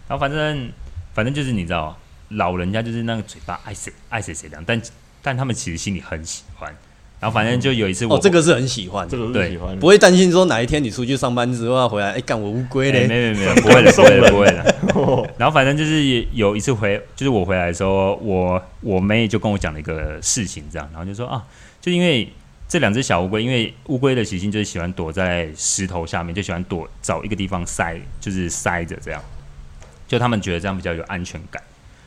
[0.08, 0.70] 然后反正。
[1.18, 1.98] 反正就是你知道，
[2.30, 4.80] 老人家就是那个嘴巴爱谁爱谁谁凉，但
[5.24, 6.72] 但他们其实心里很喜欢。
[7.20, 13.08] 然后反正就有一次我，哦，这个是很喜欢，这个是喜欢，不会担心说哪一天你出去上班之后要回来，哎，干我乌龟嘞？
[13.08, 15.34] 没没没， 不会的，不会的，不会的。
[15.40, 21.44] 然后反正就是有一次回，就是我回来的时候，我我妹就跟我讲了一个事情，这样，然后就说啊，
[21.82, 22.32] 就因为
[22.68, 29.20] 这两只小乌龟，因为乌龟的习性就是喜欢躲在石头下面，就喜欢躲找一个地方塞，就是塞着这样。
[30.08, 31.62] 就他们觉得这样比较有安全感，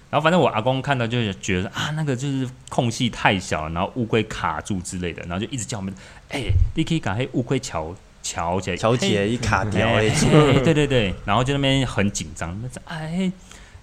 [0.09, 5.95] 然后反正我阿公看到就是觉得啊，那个就是空隙太小了，然后乌龟卡住之类的，然后就一直叫我们，
[6.31, 13.31] 哎、欸，你可以把黑乌龟桥桥起来，桥起来一卡掉，哎、欸欸，对对对，然后就那边很紧张，那说哎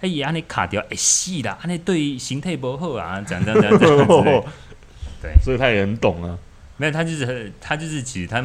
[0.01, 4.43] 哎呀，你卡掉，哎，是啦，那对形态不好啊，这样这样这样，
[5.21, 6.37] 对，所以他也很懂啊，
[6.77, 8.43] 没有，他就是他就是其实他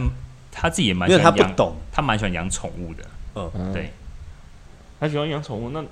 [0.51, 3.05] 他自己也蛮因为他不懂，他蛮喜欢养宠物的。
[3.35, 3.91] 嗯，对，
[5.03, 5.85] 他喜欢养宠物，那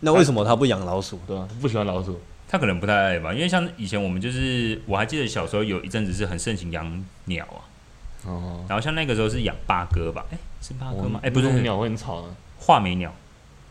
[0.00, 1.20] 那为什么他不养老鼠？
[1.28, 3.32] 对啊，不喜欢老鼠，他可能不太爱吧。
[3.32, 7.62] 因为像以前我们就是，我还记得小时候有一阵子是很盛行养鸟啊。
[8.26, 8.64] 哦。
[8.68, 10.26] 然后像那个时候是养八哥吧？
[10.32, 11.20] 哎，是八哥吗？
[11.22, 12.28] 哎，不是，鸟会很吵的。
[12.58, 13.14] 画眉鸟。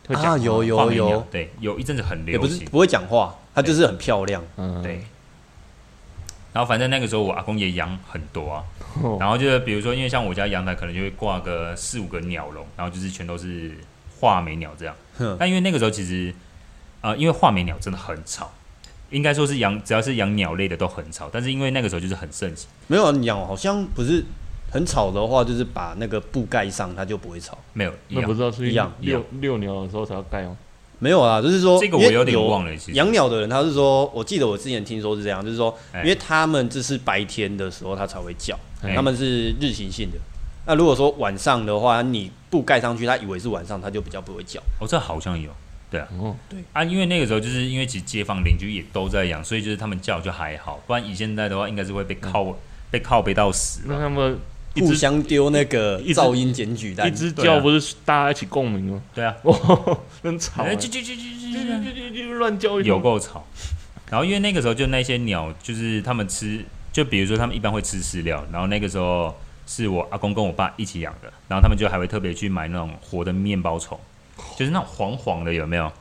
[0.08, 2.42] 啊，有有有，对，有一阵子很流行。
[2.42, 4.42] 不是不会讲话，它就是很漂亮。
[4.56, 5.04] 嗯，对。
[6.54, 8.64] 然后反正那个时候我阿公也养很多啊。
[9.20, 13.76] 然后就是比如说，因为像我家阳台可能就会挂个四五个鸟笼，然后就是全都是
[14.24, 14.96] 画眉鸟这样。
[15.20, 15.36] 嗯。
[15.38, 16.34] 但因为那个时候其实，
[17.02, 18.54] 呃，因为画眉鸟真的很吵，
[19.10, 21.30] 应该说是养只要是养鸟类的都很吵。
[21.32, 22.70] 但是因为那个时候就是很盛行。
[22.88, 24.24] 没有鸟好像不是
[24.72, 27.58] 很吵的话，就是把那个布盖上，它就不会吵。
[27.74, 30.56] 没有，那不知道是一样遛遛鸟的时候才要盖哦。
[31.00, 32.72] 没有啊，就是说，这个我有点忘了。
[32.94, 38.58] 养鸟的人他是说，我记得我之前听说是这样，就是说，因为他们这是白天的时候它才会叫。
[38.96, 40.18] 他们是日行性的，
[40.66, 44.62] 那如果说晚上的话，你布盖上去，他以为是晚上，他就比较不会叫。
[44.80, 45.52] 哦，这好像有，
[45.92, 52.56] 对啊，哦，对啊，因为那个时候就是因为其实街坊邻居也都在养，所以就是他们叫就还好，不然以现在的话，应该是会被靠、嗯、
[52.90, 53.82] 被靠背到死。
[53.86, 54.40] 那他们
[54.76, 59.02] 互相丢那个噪音检举单，一只叫不是大家一起共鸣吗？
[59.14, 59.36] 对啊，
[60.24, 63.46] 很吵，就就就就就就乱叫，有够吵。
[64.10, 66.64] 然后因为那个时候就那些鸟，就是他们吃。
[66.94, 74.00] 就比如说，他们一般会吃饲料，然后那个时候是我阿公跟我爸一起养的，然后他们就还会特别去买那种活的面包虫，
[74.58, 75.92] 就是那种黄黄的，有没有？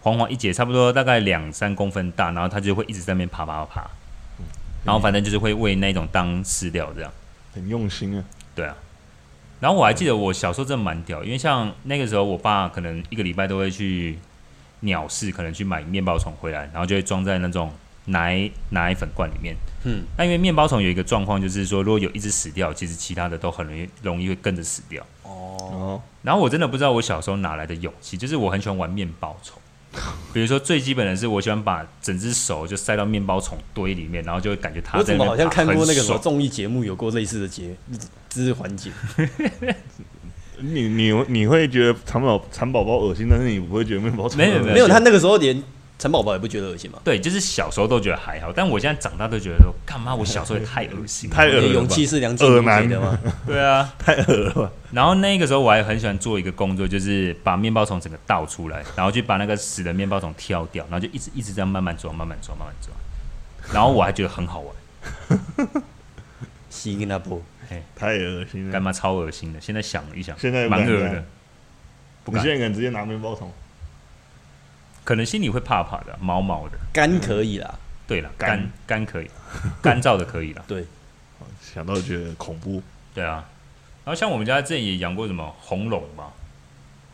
[0.00, 3.90] 黄黄一节，差不多大概两三公分大，然后它就会一直在那边爬爬爬，
[4.84, 7.10] 然后反正就是会喂那种当饲料这样，
[7.54, 8.24] 很用心啊。
[8.54, 8.76] 对啊，
[9.58, 14.18] 然后我还记得我小时候真的蛮屌，因为像那个时候我爸可能一个礼拜都会去
[14.80, 17.72] 鸟市，可能去买面包虫回来，然后就会装在那种。
[18.06, 25.04] 奶奶粉罐里面，嗯，那因为面包虫有一个状况，就是说如果有一只死掉，其实其他的都很容易容易会跟着死掉。
[25.24, 29.60] 哦，然后我真的不知道我小时候哪来的勇气，就是我很喜欢玩面包虫，
[30.32, 34.98] 比如说最基本的是我喜欢把整只手就塞到面包虫堆里面，然后就会感觉它。
[34.98, 37.74] 我怎么好像看过那个什么综艺节目有过类似的节，
[38.28, 38.90] 这是环节。
[40.58, 45.62] 你你你会觉得蚕宝蚕宝宝恶心，但是你不会觉得面包虫没有没有，他那个时候连。
[45.98, 46.98] 蚕宝宝也不觉得恶心吗？
[47.02, 50.14] 对，就是小时候都觉得还好，但我现在长大都觉得说，干嘛？
[50.14, 51.72] 我小时候也太恶心，太恶心。
[51.72, 53.18] 勇气是梁静茹给的吗？
[53.46, 54.72] 对啊，太恶了。
[54.92, 62.92] 然后那个时候我还很喜欢做一个工作，就是把面包虫整个倒出来，然后就把那个死的面包虫挑掉，然后就一直一直这样慢慢抓，慢慢抓，慢慢抓。
[63.72, 64.74] 然后我还觉得很好玩。
[66.68, 67.40] 吸那波，
[67.96, 69.60] 太恶心了，干嘛超恶心的？
[69.60, 71.24] 现在想一想，现在蛮恶的。
[72.22, 73.50] 不敢，你现在敢直接拿面包虫？
[75.06, 76.76] 可能心里会怕怕的，毛毛的。
[76.92, 79.30] 干可以啦，对了，干干可以，
[79.80, 80.64] 干燥的可以了。
[80.66, 80.84] 对，
[81.62, 82.82] 想到就觉得恐怖。
[83.14, 83.44] 对啊，
[84.04, 86.24] 然后像我们家之前也养过什么红龙嘛，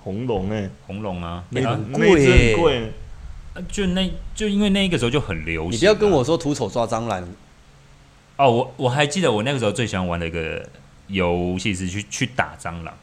[0.02, 2.90] 红龙哎，红龙啊，那很贵贵。
[3.68, 5.72] 就那就因为那个时候就很流行。
[5.72, 7.22] 你不要跟我说徒手抓蟑螂。
[8.38, 10.66] 哦，我我还记得我那个时候最喜欢玩的一个
[11.08, 12.94] 游戏是去去打蟑螂，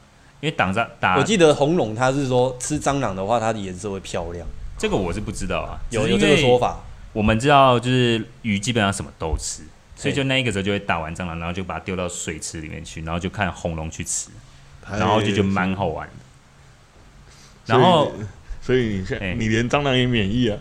[0.42, 1.18] 因为打蟑打。
[1.18, 4.48] 我记得红龙它是说吃蟑螂的话，它的颜色会漂亮。
[4.80, 6.80] 这个我是不知道啊，有有这个说法。
[7.12, 9.64] 我们知道就是鱼基本上什么都吃，
[9.96, 14.30] 所以就那一个时候就会打完蟑螂，然后就把它丢到水池里面去，然后就看红龙去吃，
[14.90, 16.14] 然后就就蛮好玩的。
[17.66, 18.12] 然后，
[18.62, 20.58] 所以你现在你连蟑螂也免疫啊？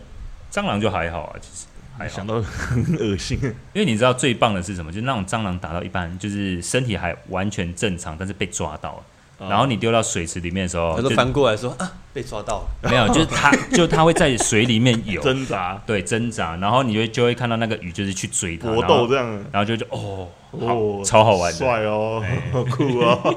[0.50, 3.38] 蟑螂就还好啊，其实还想到很恶心。
[3.72, 4.90] 因为你知道最棒的是什么？
[4.90, 9.02] 就是那种蟑螂打到一半，就是身体还完全正常，但是被抓到了。
[9.38, 12.68] 然后你丢到水池里面的时候，他就翻过来说啊，被抓到了。
[12.90, 16.56] 没有，就是它， 就它会在水里面游挣扎，对，挣扎。
[16.56, 19.26] 然后你就就会看到那个鱼就是去追它，搏斗这样。
[19.52, 22.20] 然后就就哦，好，超好玩，帅哦，
[22.52, 23.36] 好酷哦，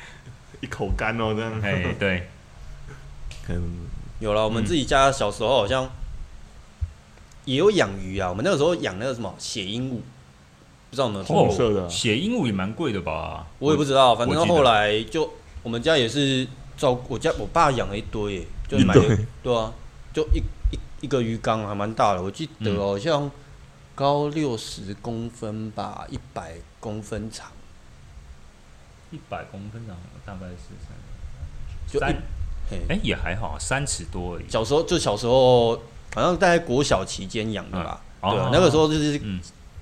[0.60, 1.60] 一口干哦这样。
[1.62, 2.28] 哎，对，
[4.20, 4.44] 有了。
[4.44, 5.90] 我们自己家小时候好像
[7.44, 8.30] 也有养鱼啊。
[8.30, 9.98] 我们那个时候养那个什么血鹦鹉。
[10.94, 13.44] 不知道呢，红色的血鹦鹉也蛮贵的吧？
[13.58, 15.28] 我也不知道，反正后来就
[15.64, 18.94] 我们家也是照我家我爸养了一堆，就买
[19.42, 19.72] 对啊，
[20.12, 20.38] 就一
[20.70, 23.28] 一一个鱼缸还蛮大的，我记得好像
[23.96, 27.48] 高六十公分吧，一百公分长，
[29.10, 32.14] 一百公分长大概是三，就三，
[32.88, 34.44] 哎也还好，三尺多而已。
[34.48, 35.74] 小时候就小时候，
[36.14, 39.20] 好像在国小期间养的吧，对啊，那个时候就是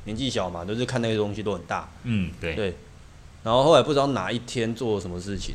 [0.04, 1.88] 年纪小嘛，都是看那些东西都很大。
[2.04, 2.54] 嗯，对。
[2.54, 2.74] 对。
[3.44, 5.54] 然后后来不知道哪一天做了什么事情，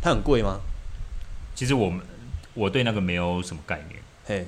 [0.00, 0.60] 它很贵吗？
[1.54, 2.00] 其实我们
[2.54, 4.00] 我对那个没有什么概念。
[4.24, 4.46] 嘿，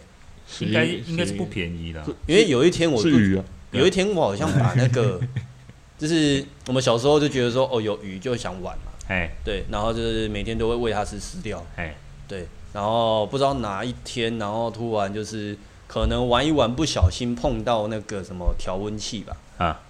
[0.60, 2.00] 应该应该是不便宜的。
[2.26, 3.44] 因为有一天我，是鱼啊。
[3.72, 5.20] 有一天我好像把那个
[5.98, 11.94] 就是我们小时候就觉得说，哦，有鱼就想玩嘛，哎，对，然后就是每天都会喂它吃饲料，哎，
[12.26, 15.56] 对，然后不知道哪一天，然后突然就是
[15.90, 19.80] 可能玩一玩，不小心碰到那个什么调温器吧，啊，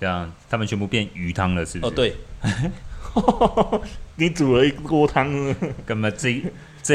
[0.00, 1.92] 这样他们全部变鱼汤了，是不是？
[1.92, 2.16] 哦，对，
[4.16, 5.54] 你煮了一锅汤，
[5.86, 6.42] 干嘛这？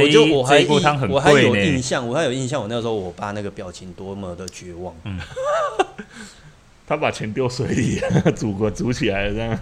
[0.01, 0.65] 我就我还
[1.07, 4.93] 我还有印象，我还有印象，我那个时候我爸那个表情多么的绝望。
[5.05, 5.17] 嗯，
[6.85, 8.01] 他把钱丢水里，
[8.35, 9.57] 煮过煮起来了这样。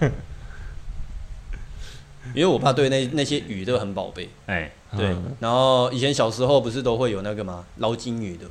[2.33, 5.15] 因为我爸对那那些鱼都很宝贝，哎，对。
[5.39, 7.65] 然后以前小时候不是都会有那个吗？
[7.77, 8.45] 捞金鱼的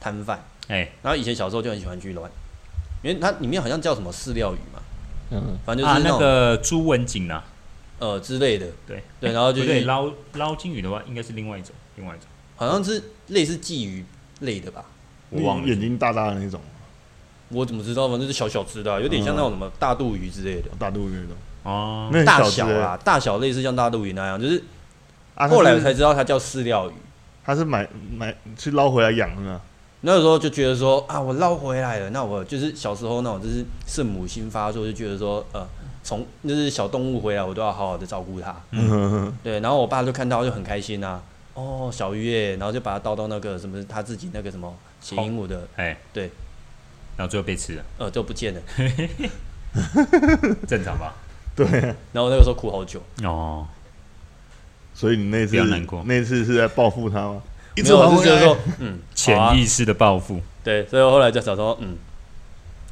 [0.00, 2.22] 摊贩，哎，然后以前小时候就很喜欢去捞，
[3.02, 4.82] 因为它里面好像叫什么饲料鱼嘛，
[5.30, 7.44] 嗯，反正就是那个朱文锦啊。
[7.98, 14.04] 呃之类的，对对，然后就是捞捞金鱼的话，应该是另外一种，另外一种，好像是类似鲫鱼
[14.40, 14.84] 类的吧，
[15.30, 16.60] 我忘了，眼睛大大的那种，
[17.48, 18.06] 我怎么知道？
[18.06, 21.34] 反正是小小只的，有点像那种什么大肚鱼之类的，大肚鱼那
[21.66, 24.62] 种哦，大小啦，大小类似像大肚鱼那样，就是
[25.34, 26.94] 后来我才知道它叫饲料鱼，
[27.44, 29.60] 他是买买去捞回来养的，
[30.02, 35.66] 那个时候就觉得说啊，我捞回来了，那我就是小时候那种就是圣母心发作，就觉得说呃。
[36.06, 38.54] 从就是小动物回来，我都要好好的照顾它。
[38.70, 39.38] 嗯哼哼。
[39.42, 41.20] 对，然后我爸就看到就很开心啊，
[41.54, 46.30] 哦，小鱼耶，然后就把它倒到那个什么他自己那个什么血鹦鹉的，哎，对，
[47.16, 48.60] 然后最后被吃了，呃，就不见了，
[50.68, 51.12] 正常吧？
[51.56, 51.66] 对。
[52.12, 53.02] 然后那个时候哭好久。
[53.24, 53.66] 哦。
[54.94, 57.42] 所以你那次难过那次是在报复他吗？
[57.76, 60.40] 没有，我是觉得说，嗯，潜意识的报复。
[60.64, 61.96] 对，所以后来就想说，嗯，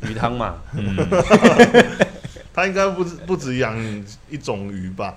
[0.03, 0.97] 鱼汤嘛，嗯。
[2.53, 3.77] 他应该不止不止养
[4.29, 5.17] 一种鱼吧？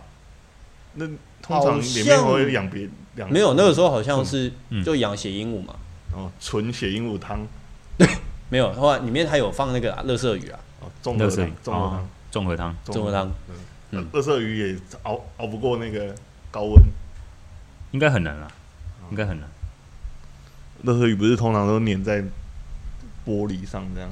[0.94, 1.06] 那
[1.42, 4.52] 通常里面会养别养没有，那个时候好像是
[4.84, 5.76] 就养血鹦鹉嘛。
[6.14, 7.46] 哦，纯血鹦鹉汤。
[7.98, 8.08] 对，
[8.50, 10.60] 没有，后来里面还有放那个乐色鱼啊。
[10.80, 13.34] 哦，综合汤，综合汤，综合汤，综合汤。
[13.90, 16.14] 嗯，二色鱼也熬熬不过那个
[16.52, 16.84] 高温，
[17.90, 18.48] 应该很难啊，
[19.10, 19.50] 应该很难。
[20.86, 22.22] 二色鱼不是通常都粘在
[23.26, 24.10] 玻璃上这样？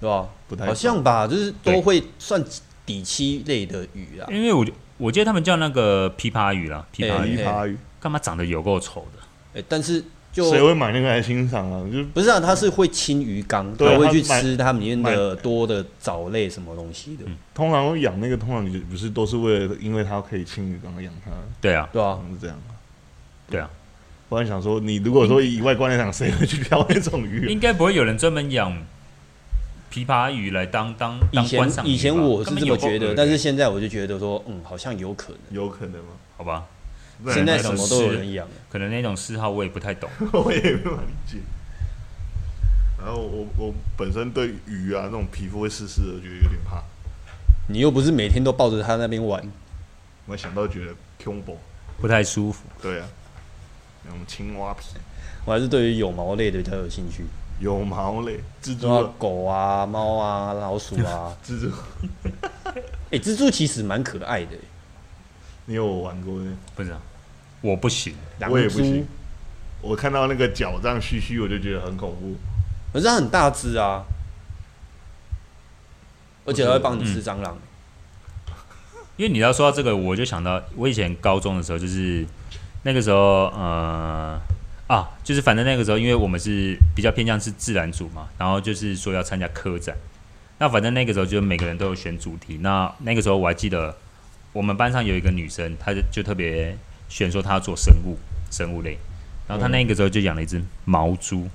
[0.00, 0.28] 对吧？
[0.46, 2.40] 不太好像吧，就是都会算
[2.84, 4.28] 底栖类的鱼啊。
[4.30, 4.64] 因为我
[4.98, 9.58] 我记得他们叫那个琵琶鱼啦，琵琶鱼，琵琶鱼干嘛长得有够丑的？
[9.60, 10.04] 哎，但是
[10.36, 11.82] 就谁会买那个来欣赏啊？
[11.90, 17.24] 就不是啊，它是会清鱼缸，他会去吃它里面的多的藻类什么东西的。
[17.54, 21.30] 通常养那个，通常你不是都是为了，因为它可以清鱼缸养它。
[21.58, 22.58] 对啊，对啊，是这样。
[23.48, 23.70] 对啊，
[24.28, 27.46] 我还想说，你如果说以外观来讲，谁会去挑那种鱼？
[27.46, 28.76] 应该不会有人专门养。
[29.90, 36.10] 琵琶鱼来当当以前以前我是这么觉得，但是现在我就觉得说，嗯，好像有可能，有可能吗？
[36.36, 36.66] 好吧，
[37.32, 41.38] 现在什么都有人养，可能那种嗜好我也不太懂， 我也没办法理解。
[42.98, 46.82] 然后我我本身对鱼啊那种皮肤会湿湿的，觉得有点怕。
[47.68, 49.42] 你又不是每天都抱着它那边玩，
[50.26, 51.58] 我想到觉得恐怖，
[52.00, 52.64] 不太舒服。
[52.82, 53.06] 对啊，
[54.04, 54.86] 那种青蛙皮，
[55.44, 57.24] 我还是对于有毛类的比较有兴趣。
[57.58, 61.72] 有毛类，蜘蛛、啊、狗啊、猫啊、老鼠啊， 蜘蛛。
[63.10, 64.56] 哎、欸，蜘蛛其实蛮可爱的。
[65.66, 66.52] 你有玩过吗？
[66.74, 66.96] 不是，
[67.60, 68.14] 我不行，
[68.48, 69.06] 我也不行。
[69.82, 72.36] 我看到那个脚这样须须，我就觉得很恐怖。
[72.92, 74.04] 可是它很大只啊，
[76.44, 77.58] 而且它会帮你吃蟑螂。
[78.48, 82.26] 嗯、因为你要说到这个，我就想到我以前高中的时候，就是
[82.82, 84.40] 那个时候，呃。
[84.88, 89.96] 啊，就是反正那个时候，因为我们是比较偏向是自然组嘛，然后就是说要参加科展，
[90.58, 92.58] 那反正那个时候就每个人都有选主题。
[92.58, 93.96] 那那个时候我还记得，
[94.56, 96.74] 我们班上有一个女生，她就就特别
[97.10, 98.16] 选说她要做生物，
[98.50, 98.96] 生物类。
[99.46, 101.46] 然后她那个时候就养了一只毛猪。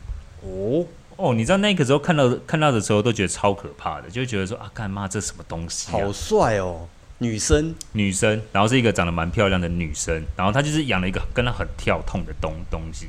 [0.44, 0.86] 哦
[1.18, 5.94] 哦，你知道那个时候看到看到的时候都觉得超可怕的，就觉得说啊，干妈这什么东西啊？
[5.94, 6.88] 好帅哦！
[7.18, 13.08] 女生，女生，然后是一个长得蛮漂亮的女生，然后她就是养了一个跟她很跳痛的东东西。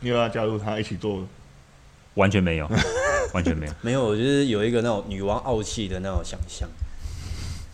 [0.00, 1.26] 你有要加入她一起做？
[2.14, 2.70] 完全没有，
[3.32, 4.04] 完全没有， 没有。
[4.04, 6.68] 我就是有一个那种女王傲气的那种想象，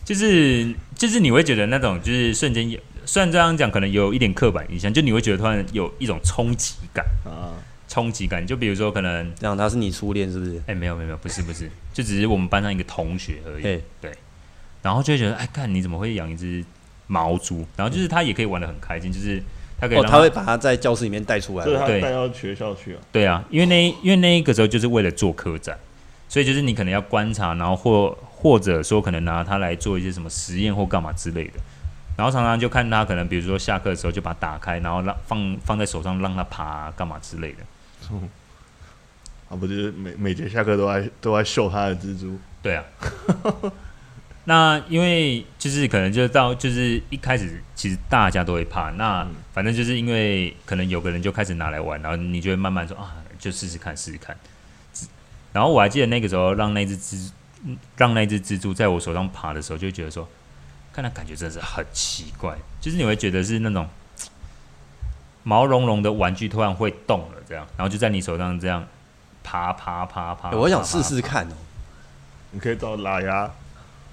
[0.09, 2.67] 就是就是你会觉得那种就是瞬间，
[3.05, 7.53] 虽然这样讲可能有一点刻板印象，就你会觉得突然有一种冲击感啊，
[7.87, 8.43] 冲击感。
[8.43, 10.57] 就比如说可能这样，他是你初恋是不是？
[10.61, 13.61] 哎、欸，没有没有没有，不是不是，就只是我们班上一个同学而已。
[13.61, 14.11] 对对。
[14.81, 16.65] 然后就会觉得，哎，看你怎么会养一只
[17.05, 17.63] 毛猪？
[17.75, 19.39] 然后就是他也可以玩的很开心，就是
[19.79, 22.99] 他可以他、哦，他会把它在教室里面带出来，对，他带到学校去啊。
[23.11, 25.77] 对啊，因为那因为那一个时候就是为了做科展，
[26.27, 31.59] 所以就是你可能要观察，然后或或者说可能拿它来做一些什么实验或干嘛之类的。
[32.15, 37.59] 然后常常就看他可能比如说下课的时候就把它打开，然后让放放在手上让它爬干嘛之类的。
[38.11, 38.29] 嗯、
[39.49, 42.37] 啊，不就是每每节下课都爱都爱秀他的蜘蛛？
[42.61, 42.83] 对啊。
[44.45, 54.35] 那因为就是可能就到就是一开始其实大家都会怕，那反正就是因为可能有个人就开始拿来玩，然后你就会慢慢说啊，就试试看试试看。
[55.53, 57.31] 然后我还记得那个时候让那只蜘
[57.97, 60.27] 让那只蜘蛛在我手上爬的时候，就觉得说，
[60.93, 63.87] 看它感觉真的是很奇怪，就是你会觉得是那种
[65.43, 68.87] 毛茸茸的玩具突然会动了这样，然后就在你手上这样
[69.43, 70.51] 爬爬爬爬。
[70.51, 71.55] 我想试试看哦，
[72.51, 73.49] 你可以找拉牙。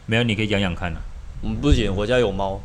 [0.07, 1.03] 没有，你可以养养看呢、啊。
[1.43, 2.61] 我们不行，我家有猫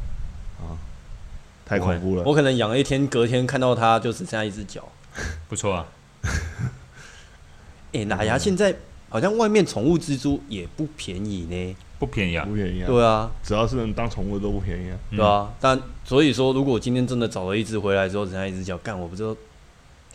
[0.60, 0.78] 啊，
[1.66, 2.24] 太恐怖了。
[2.24, 4.88] 我可能养了一天，隔天看到它就只剩下一只脚。
[5.50, 5.86] 不错啊。
[7.94, 8.74] 哎、欸，哪牙现在
[9.12, 11.76] 好像外面宠物蜘蛛也不便宜呢。
[11.99, 12.88] 不便宜啊，不便宜啊。
[12.88, 14.97] 对啊，只要是能当宠物的都不便宜啊。
[15.12, 19.36] 对啊，但所以说，如果今天真的找了一只回来之后只剩下一只脚，干我不知道。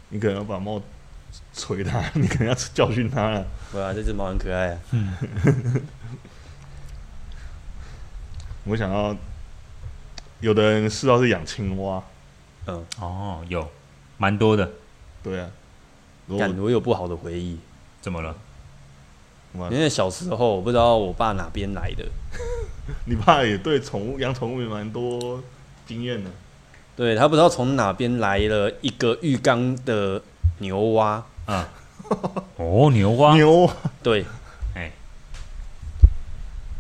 [0.09, 0.81] 你可能要把猫
[1.53, 3.47] 捶它，你可能要教训它了。
[3.71, 4.81] 对啊，这只猫很可爱啊。
[8.65, 9.17] 我想要，
[10.41, 12.03] 有的人知道是养青蛙，
[12.67, 13.71] 嗯，哦，有，
[14.17, 14.69] 蛮多的，
[15.23, 15.49] 对啊，
[16.37, 17.61] 感觉我有不好的回忆，
[18.01, 18.35] 怎么了？
[19.71, 22.05] 因为小时候我不知道我爸哪边来的，
[23.07, 25.43] 你爸也对宠物养宠物也蛮多
[25.87, 26.31] 经验的，
[26.97, 30.21] 对，他不知道从哪边来了一个浴缸的
[30.59, 31.69] 牛蛙，啊，
[32.57, 33.71] 哦，牛蛙，牛，
[34.03, 34.25] 对，
[34.75, 34.93] 哎，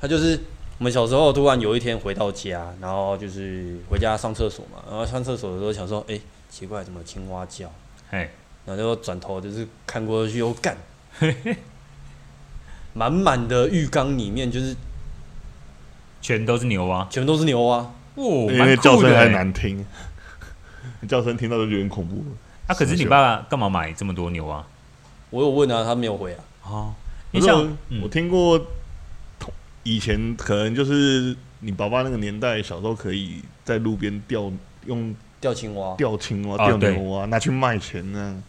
[0.00, 0.38] 他就是。
[0.78, 6.20] 我们小时候突然有一天回到家，然后就是回家上厕所嘛，然后上厕所的时候想说，哎，
[6.50, 7.72] 奇怪，怎么青蛙叫？
[8.10, 8.28] 哎，
[8.66, 10.76] 然后就转头就是看过去，又干，
[12.96, 14.74] 满满的浴缸里面就是
[16.22, 17.76] 全都是牛蛙，全都是牛蛙，
[18.14, 19.84] 哦，因为叫声还难听，
[21.06, 22.24] 叫声听到就觉得很恐怖。
[22.66, 24.64] 啊，可是你爸爸干嘛买这么多牛蛙？
[25.30, 26.40] 我有问啊，他没有回啊。
[26.64, 26.94] 哦，
[27.30, 28.60] 你像我听过。
[29.88, 34.50] 以前可能就是你爸爸那个年代，小时候可以在路边钓
[34.84, 38.42] 用钓青蛙、钓青蛙、钓牛蛙拿去卖钱呢。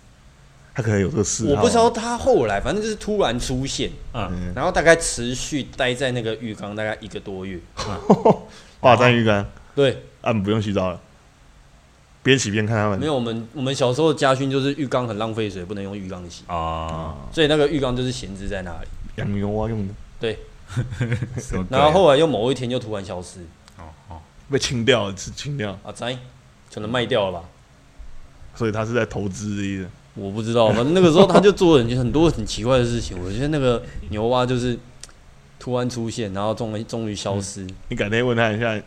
[0.77, 1.47] 他可能有这个事。
[1.47, 7.59] 我不知道他后来，反正就是突然出现，嗯，然后大概持续待在那个浴缸大概一个多月，
[8.79, 9.43] 霸占浴缸。
[9.75, 11.01] 对，啊，不用洗澡了，
[12.21, 12.99] 边洗边看他们。
[12.99, 19.93] 没有，我们我们小时候的家训就是浴缸很浪费水，不能用浴缸洗啊，所以那个浴缸就是闲置在那里，养牛蛙用的。
[20.19, 20.37] 对。
[21.71, 23.39] 然后后来又某一天就突然消失，
[23.79, 24.21] 哦哦，
[24.51, 25.91] 被清掉了，是清掉啊？
[25.91, 26.15] 在
[26.71, 27.43] 可能卖掉了吧？
[28.53, 29.87] 所以他是在投资的意思。
[30.17, 33.17] 我不知道，反正那个时候他就做了很多很奇怪的事情。
[33.23, 34.77] 我觉得那个牛蛙就是
[35.59, 37.65] 突然出现，然后终于终于消失。
[37.89, 38.77] 你改天问他一下，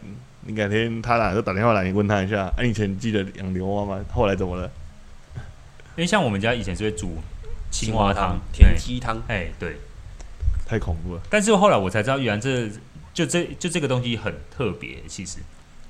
[0.42, 2.52] 你改天他俩就打电话来，你问他一下。
[2.56, 4.04] 哎，以前记得养牛蛙吗？
[4.12, 4.70] 后来怎么了？
[5.96, 7.16] 因为像我们家以前是会煮
[7.70, 9.22] 青蛙汤、 田鸡汤。
[9.28, 9.76] 哎，对。
[10.66, 11.20] 太恐怖了！
[11.28, 12.68] 但是后来我才知道，原来这
[13.12, 14.98] 就这就这个东西很特别。
[15.08, 15.38] 其实，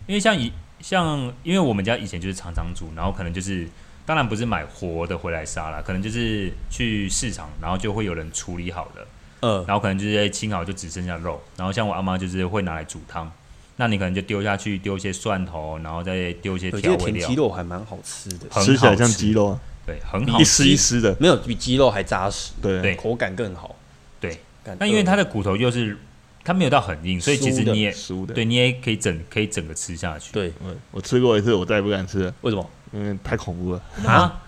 [0.06, 3.68] 因为像以像，因为我们家以前就是常常煮，然后可能就是，
[4.10, 9.06] 当然不是买活的回来杀了，可能就是去市场，然后就会有人处理好的，
[9.42, 13.30] 嗯，然后可能就是清好就只剩下肉，然后像我阿妈就是会拿来煮汤，
[13.76, 17.28] 那你可能就丢下去，丢一些蒜头，然后再丢一些调味料。
[17.28, 18.76] 鸡肉还蛮好吃的，吃。
[18.76, 19.56] 起来像鸡肉，
[19.86, 23.76] 对，很好，一丝一丝的，没有比鸡肉还扎实，对，对，口感更好，
[24.18, 24.40] 对。
[24.80, 25.96] 那因为它的骨头又是
[26.42, 27.94] 它没有到很硬，所以其实你也
[28.34, 30.32] 对，你也可以整可以整个吃下去。
[30.32, 30.52] 对，
[30.90, 32.34] 我吃过一次，我再也不敢吃了。
[32.40, 32.68] 为什么？
[32.92, 34.40] 因为太恐怖了啊！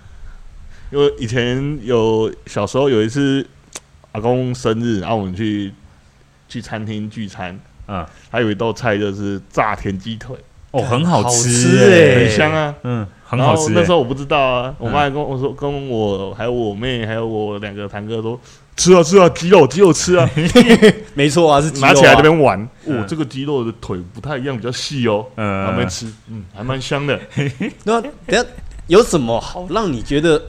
[0.90, 3.46] 因为以前有小时候有一次
[4.12, 5.72] 阿公生日，然后我们去
[6.48, 10.36] 去餐厅聚餐，啊，还有一道菜就是炸田鸡腿，
[10.70, 13.72] 哦，很好吃哎，很香啊，嗯，很好吃。
[13.72, 18.38] 那时候我不知道啊，我妈还跟我说，跟我还有我妹还有我两个堂哥说。
[18.76, 20.28] 吃啊吃啊，鸡肉鸡肉吃啊，
[21.14, 22.60] 没错啊，是拿起来这边玩。
[22.86, 25.26] 哦，这个鸡肉的腿不太一样，比较细哦。
[25.36, 27.18] 嗯，还没吃，嗯，还蛮香的。
[27.84, 28.44] 那等下
[28.86, 30.42] 有什么好让你觉得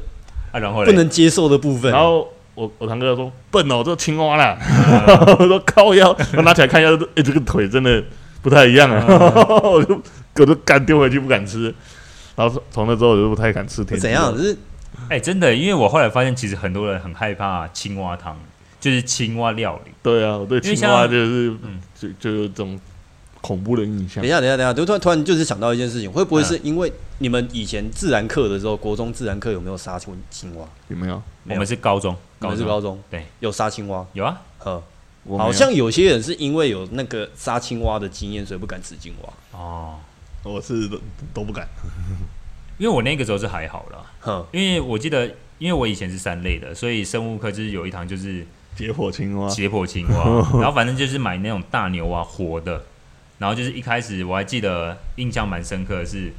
[0.51, 1.91] 啊，然后不能接受的部分？
[1.91, 4.57] 然后我我堂哥说笨哦，这青蛙啦。
[5.39, 8.01] 我说靠腰，我拿起来看一下，哎，这个腿真的
[8.41, 9.05] 不太一样啊。
[9.63, 10.01] 我就
[10.37, 11.73] 我就敢丢回去，不敢吃。
[12.35, 13.83] 然后从那之后我就不太敢吃。
[13.85, 14.35] 怎样？
[14.37, 14.57] 是。
[15.09, 18.37] 哎、欸，真的，因为我后来发现，其实很多人很害怕青蛙汤，
[18.79, 19.91] 就是青蛙料理。
[20.01, 22.79] 对啊，我对青蛙就是，嗯，就就有这种
[23.41, 24.21] 恐怖的印象。
[24.21, 30.65] 等一下，等一下，等一下，就突然突然就是想到一件事情，会不会是因为你们以前自然课的时候，国中自然课有没有杀青青蛙？
[30.87, 31.21] 有没有？
[31.49, 34.81] 我们是高中，我们是高中，对，有杀青蛙，有啊，呵，
[35.37, 39.33] 好像有些人是因为有那个杀青蛙的经验，所以不敢吃青蛙。
[39.59, 39.95] 哦，
[40.43, 40.99] 我是都
[41.33, 41.67] 都不敢。
[42.77, 45.27] 因为我那个时候是还好啦，因为我记得，
[45.59, 48.45] 因为我以前是三类的，所以生物课就是有一堂就是
[48.75, 50.25] 解剖青蛙，解剖青蛙，
[50.59, 52.83] 然后反正就是买那种大牛蛙活的，
[53.37, 56.31] 然后就是一开始我还记得印象蛮深刻的是，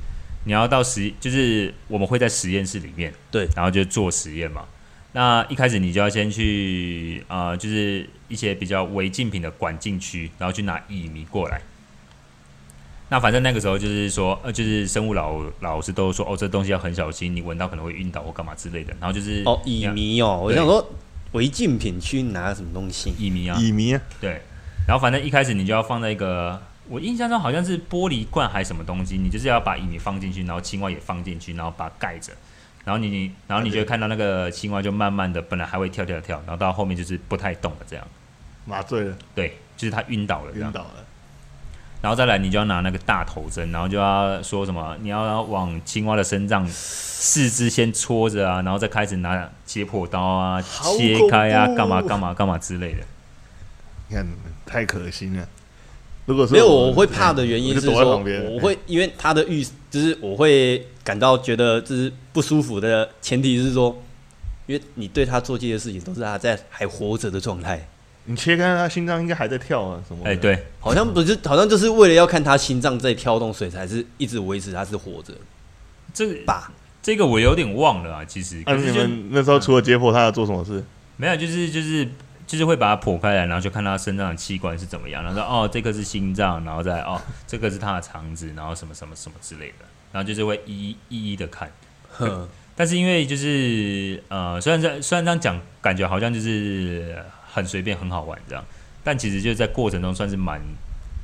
[0.44, 4.64] 你要到实就是我们会在实验室里面，对，然后就做实验嘛。
[5.12, 11.60] 那一开始你就要先去啊、呃，就是一些比较违禁品的管禁区，然后去拿乙醚过来。
[13.14, 18.92] 那反正那个时候就是说，呃，就是生物老老师都说，哦，这东西要很小心，你闻到可能会晕倒或干嘛之类的。
[18.98, 20.84] 然后就是哦，乙醚哦，我想说
[21.30, 23.14] 违禁品区拿什么东西？
[23.16, 24.42] 乙醚啊，乙醚啊，对。
[24.88, 32.32] 然后反正一开始你就要放在一个，我印象中好像是玻璃罐还是什么东西，你就是要把乙醚放进去，然后青蛙也放进去，然后把它盖着。
[32.84, 38.04] 然后你你，然后你就会看到那个青蛙就慢慢的，本来还会跳跳跳，然后到后面就是不太动了，这样
[38.64, 39.16] 麻醉了。
[39.36, 41.06] 对，就是它晕倒了，晕倒了。
[42.04, 52.98] 然后再来，你就要拿那个大头针，然后就要说什么，你要往青蛙的身上四肢先戳着啊，然后再开始拿解剖刀啊，切开啊，干嘛干嘛干嘛之类的。
[54.08, 54.28] 你看，
[54.66, 55.48] 太可惜了。
[56.26, 63.98] 如果说没有，我会怕的原因是说，我会因为他的预，就是我会感到觉得就是不舒服的前提是说，
[64.66, 67.88] 因为你对他做这些事情都是他在还活着的状态。
[68.24, 70.24] 你切开他心脏应该还在跳啊，什么？
[70.24, 75.34] 哎，对，好像不是，好像就是为了要看他心脏在跳动，所以才是一直维持他是活着。
[76.12, 76.72] 这个吧，
[77.02, 78.62] 这个我有点忘了啊，其实。
[78.66, 80.84] 那你们那时候除了解剖，他要做什么事？
[81.16, 82.08] 没有，就是就是。
[82.46, 85.24] 就是会把它剖开来，然后就看他身上的器官是怎么样。
[85.24, 89.86] 然后说哦，这个是心脏，然后再哦，这个是他的肠子，然后什么什么什么之类的。
[90.12, 91.72] 然后就是会一一一一的看。
[92.10, 92.46] 呵
[92.76, 97.16] 但是因为就是呃，虽然这虽然这样讲，感觉好像就是
[97.54, 98.64] 很随便很好玩这样，
[99.02, 100.60] 但其实就在过程中算是蛮，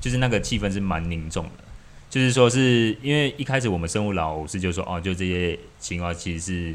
[0.00, 1.64] 就是那个气氛是蛮凝重的。
[2.08, 6.74] 就是说是因为一开始我们生物老师就说哦，就这些青蛙其实是。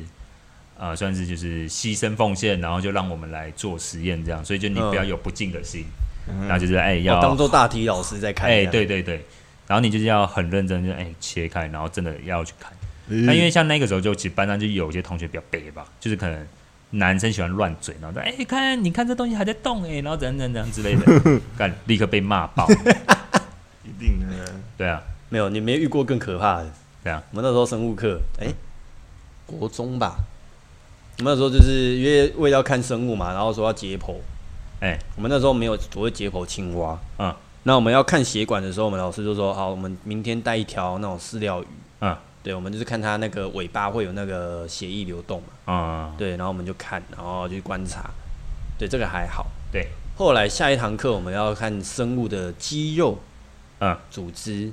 [0.77, 5.85] 啊、呃，算是就是牺牲奉献，然后就让我们来做实验这样，所以就你不要有不敬的心，
[6.27, 9.23] 嗯、然后就是哎要、哦、当做大体老师在看，哎对对对，
[9.67, 12.73] 然后你就是要很认真，就哎切开，然后真的要去看。
[13.07, 16.45] 那、嗯、因为像那个时候就其实班上就有些同学比较悲吧，就是可能
[16.97, 22.67] 男生喜欢乱嘴，然后说哎看你看这东西还在动哎，然后怎样怎样怎样之类的， 干立刻被骂爆，
[23.83, 24.27] 一定的，
[24.77, 26.71] 对啊，没有你没遇过更可怕的，
[27.03, 28.47] 对啊，我们那时候生物课，哎，
[29.45, 30.17] 国中吧。
[31.17, 34.15] 我们那时候就是因为为了要看生物嘛，然后说要解剖。
[34.81, 36.99] 哎、欸，我们那时候没有所谓解剖青蛙。
[37.17, 37.33] 嗯，
[37.63, 41.67] 那我们要看血管的时候，我们老师就说：“好，我们明天带一条那种饲料鱼。”
[42.01, 45.47] 嗯，对，我们就是看它那个尾巴会有那个血液流动嘛。
[45.65, 48.07] 嗯，对，然后我们就看，然后就观察。
[48.77, 49.47] 对，这个还好。
[49.71, 53.17] 对，后来下一堂课我们要看生物的肌肉、
[53.79, 54.71] 嗯，组织。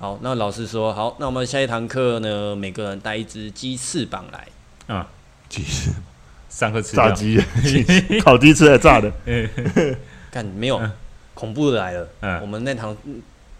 [0.00, 4.48] 好，那老师说：“好，那我们下一堂课呢，每个人带一只鸡翅膀来。”
[4.88, 5.06] 嗯。
[5.48, 5.92] 鸡翅，
[6.48, 7.40] 三个吃炸鸡，
[8.22, 9.12] 烤鸡翅还炸的。
[10.32, 10.80] 看没有，
[11.34, 12.08] 恐怖的来了。
[12.20, 12.96] 嗯我们那堂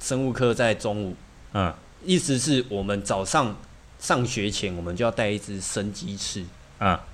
[0.00, 1.14] 生物课在中午。
[1.52, 1.72] 嗯，
[2.04, 3.56] 意思是我们早上
[3.98, 6.44] 上学前，我们就要带一只生鸡翅。
[6.78, 7.04] 啊，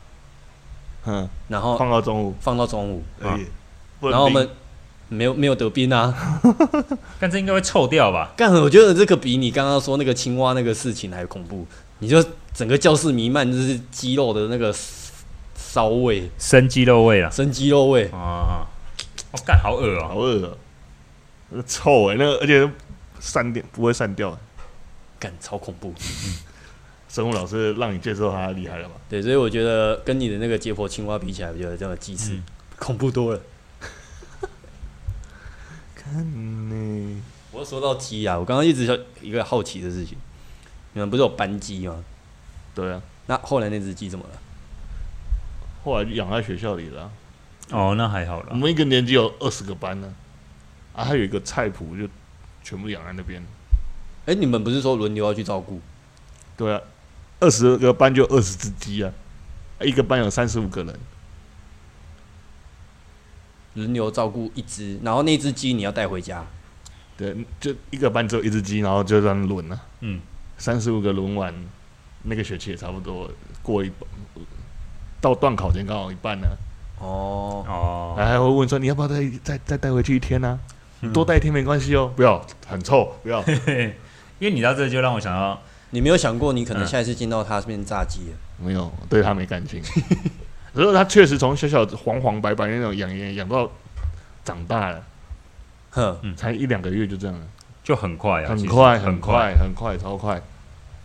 [1.05, 3.03] 嗯，然后放到中午，放到中午。
[3.23, 3.39] 啊
[4.01, 4.49] 然后我们
[5.09, 6.41] 没有没有得病啊。
[7.19, 8.33] 但这应该会臭掉吧？
[8.37, 11.67] 干，我觉得这个比你刚刚说那个青蛙那个事情还恐怖。
[11.99, 12.23] 你就
[12.53, 14.71] 整个教室弥漫就是鸡肉的那个
[15.55, 18.67] 骚味，生鸡肉味啊，生鸡肉味啊！
[19.33, 20.53] 我干，好恶啊，好恶啊！
[21.49, 22.71] 那个臭哎，那个而且
[23.19, 24.39] 散掉不会散掉，
[25.19, 25.95] 干超恐怖。
[27.09, 28.95] 生物老师让你接受他厉害了吧？
[29.09, 32.39] 对，所以我觉得跟你的那个解剖青蛙比起来，我觉得这个鸡翅
[32.79, 33.41] 恐怖多了。
[35.95, 36.13] 看
[36.69, 40.19] 你，我说到鸡啊，我刚刚一直有一个好奇的事情。
[40.93, 42.05] 你们不是有班鸡吗？
[42.75, 44.33] 对啊，那后来那只鸡怎么了？
[45.85, 47.11] 后来养在学校里了。
[47.71, 48.49] 哦，那还好了。
[48.51, 50.15] 我们一个年级有二十个班呢，
[50.95, 52.09] 啊，还有一个菜谱，就
[52.65, 53.41] 全部养在那边。
[54.27, 55.81] 哎，你们不是说轮流要去照顾？
[56.57, 56.81] 对啊，
[57.41, 59.13] 二十个班就二十只鸡啊，
[59.81, 60.99] 一个班有三十五个人，
[63.75, 66.45] 轮流照顾一只，然后那只鸡你要带回家。
[67.17, 69.81] 对，就一个班只有一只鸡，然后就这样轮了。
[70.01, 70.21] 嗯。
[70.59, 71.55] 三十五个轮完，
[72.23, 73.31] 那个学期也差不多
[73.63, 74.09] 过一半，
[75.21, 76.47] 到段考前刚好一半呢。
[76.99, 80.59] 哦哦，还还会问说，你要不要再再再带回去一天呢？
[81.03, 81.13] 啊？
[81.13, 83.45] 多带一天没关系哦，不要很臭，不要。
[84.39, 88.37] 因为你到这就让我想到，你没有想过你可能下一次见到他是变炸鸡了？
[88.65, 89.81] 没有，对他没感情。
[90.75, 93.71] 可是他确实从小小黄黄白白那种养养养到
[94.45, 95.03] 长大了，
[95.91, 97.47] 哼，才一两个月就这样了。
[97.83, 100.43] 就很快啊，很快，很快，很快，超快。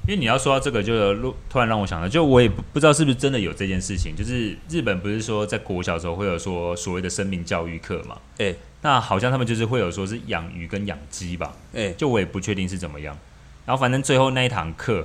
[0.08, 1.14] 因为你要说到这个，就
[1.48, 4.16] 突然让我想到，就我也不不知道是不是真的有这件事情。
[4.16, 8.18] 就是日本不是说在国小时候会有说所谓的生命教育课嘛？
[8.40, 11.54] 哎、欸，那好像他们就是会有说是养鱼跟养鸡吧？
[11.74, 13.18] 哎、欸，就我也不确定是怎么样。
[13.66, 15.04] 然后反正最后那一堂课，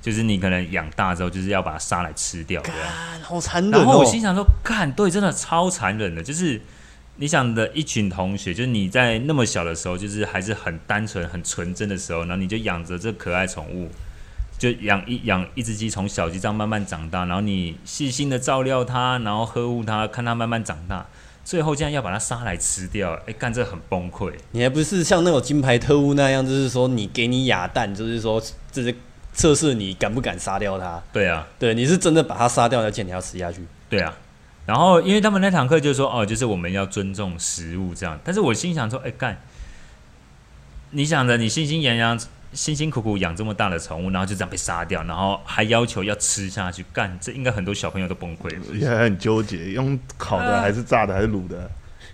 [0.00, 3.78] 就是你可能养大之后，就是要把它杀来吃掉，对啊，好残忍、哦。
[3.78, 6.60] 然后我心想说，看，对，真的超残忍的，就是。
[7.16, 13.88] 你想的一群同学，就是你在那么小的时候，就是还是很单纯、很纯真的时候，然后你就养着这可爱宠物，
[14.58, 21.06] 就养一养一只鸡，从小鸡这样慢慢长大，然后你细心的照料它，然后呵护它，看它慢慢长大，
[21.44, 24.32] 最后竟然要把它杀来吃掉，哎，干这很崩溃。
[24.52, 28.42] 你还不是像那种金牌特务那样，就是说你给你哑弹，就是说
[28.72, 28.94] 这是
[29.34, 31.02] 测试你敢不敢杀掉它。
[31.12, 33.60] 对啊，对，你是真的把它杀掉，而且你要吃下去。
[33.90, 34.16] 对啊。
[34.66, 38.18] 然后，因为他们那堂课就是说，哦，就是我们要尊重食物这样。
[38.24, 39.38] 但是我心想说，哎，干，
[40.92, 42.18] 你想着你心心痒痒、
[42.54, 48.60] 辛辛苦苦养这么大的宠物，然后就这样被杀掉，然后还要求要吃下去，干，这应该很多小朋友都崩溃了。
[48.74, 51.70] 也很纠结，用烤的还是炸的还是卤的？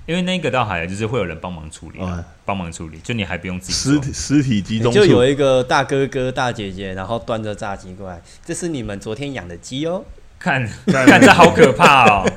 [0.06, 10.04] 因为那个倒还就是会有人帮忙处理，哦、帮忙处理，就你还不用自己尸体尸体集中，就有一个大哥哥大姐姐，然后端着炸鸡过来，这是你们昨天养的鸡哦。
[10.38, 12.32] 看， 看这好可怕哦！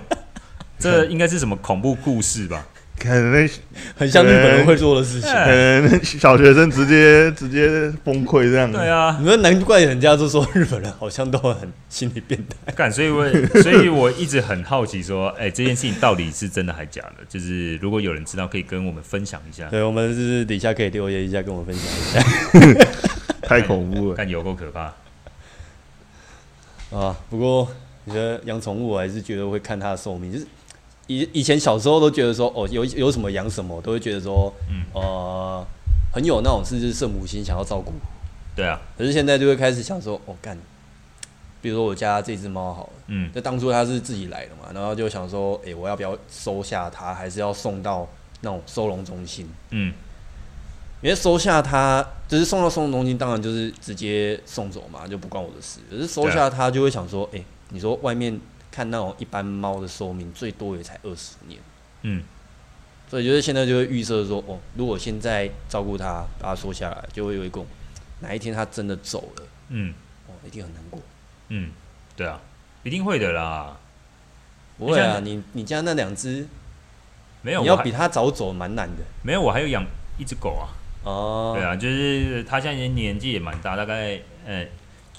[0.77, 2.67] 这应该是什么恐怖故事吧？
[3.03, 3.49] 可能
[3.97, 5.29] 很像日本人会做的事情。
[5.29, 8.71] 可能 小学生直接直接崩溃这样。
[8.71, 12.71] 对啊，你说难怪人家就说日本人好像都很心理变态。
[12.73, 13.29] 干，所以我
[13.61, 17.25] 所以我一直很好奇说，哎，这件事情到底是真的还是假的？
[17.27, 19.67] 就是如果有人知道，可以跟我们分享一下。
[19.69, 22.87] 对，我们就是底下可以留言一下，跟我们分享一下。
[23.41, 24.93] 太恐怖了，但有够可怕
[26.97, 27.15] 啊！
[27.29, 27.69] 不过。
[28.05, 30.29] 你觉得养宠物，我还是觉得会看它的寿命。
[30.29, 30.45] 就是
[31.07, 35.65] 以以前小时候都觉得说，哦，有有什么养什么，都会觉得说，嗯，呃，
[36.13, 37.91] 很有那种是就是圣母心，想要照顾。
[38.55, 38.79] 对啊。
[38.97, 40.57] 可是现在就会开始想说，哦，干，
[41.61, 48.07] 比如说我家这只猫好了，嗯，那当初它是自己来的嘛，然后就想说，哎、欸，我要不要收下它，还是要送到
[48.41, 49.49] 那种收容中心？
[49.71, 49.93] 嗯。
[51.01, 55.79] 因为收下它，就是送到收容中心，当然就是直接送走嘛，就不关我的事。
[55.91, 57.45] 可是收下它，就会想说，哎、欸。
[57.69, 58.39] 你说外面
[58.73, 61.59] 看那种一般猫的寿命最多也才二十年，
[62.01, 62.23] 嗯，
[63.07, 67.67] 所以就是现在就会预设说，哦，如果现在照顾它，把它缩下来，就会有一种
[68.21, 69.93] 哪一天它真的走了，嗯，
[70.25, 70.99] 哦，一定很难过，
[71.49, 71.69] 嗯，
[72.15, 72.41] 对啊，
[72.81, 73.77] 一定会的啦，
[74.79, 76.47] 不会啊，你你家那两只
[77.43, 79.85] 没有，你要比它早走蛮难的，没有，我还有养
[80.17, 84.65] 一只狗啊，哦，对啊，就是它现在年纪也蛮大，大概呃。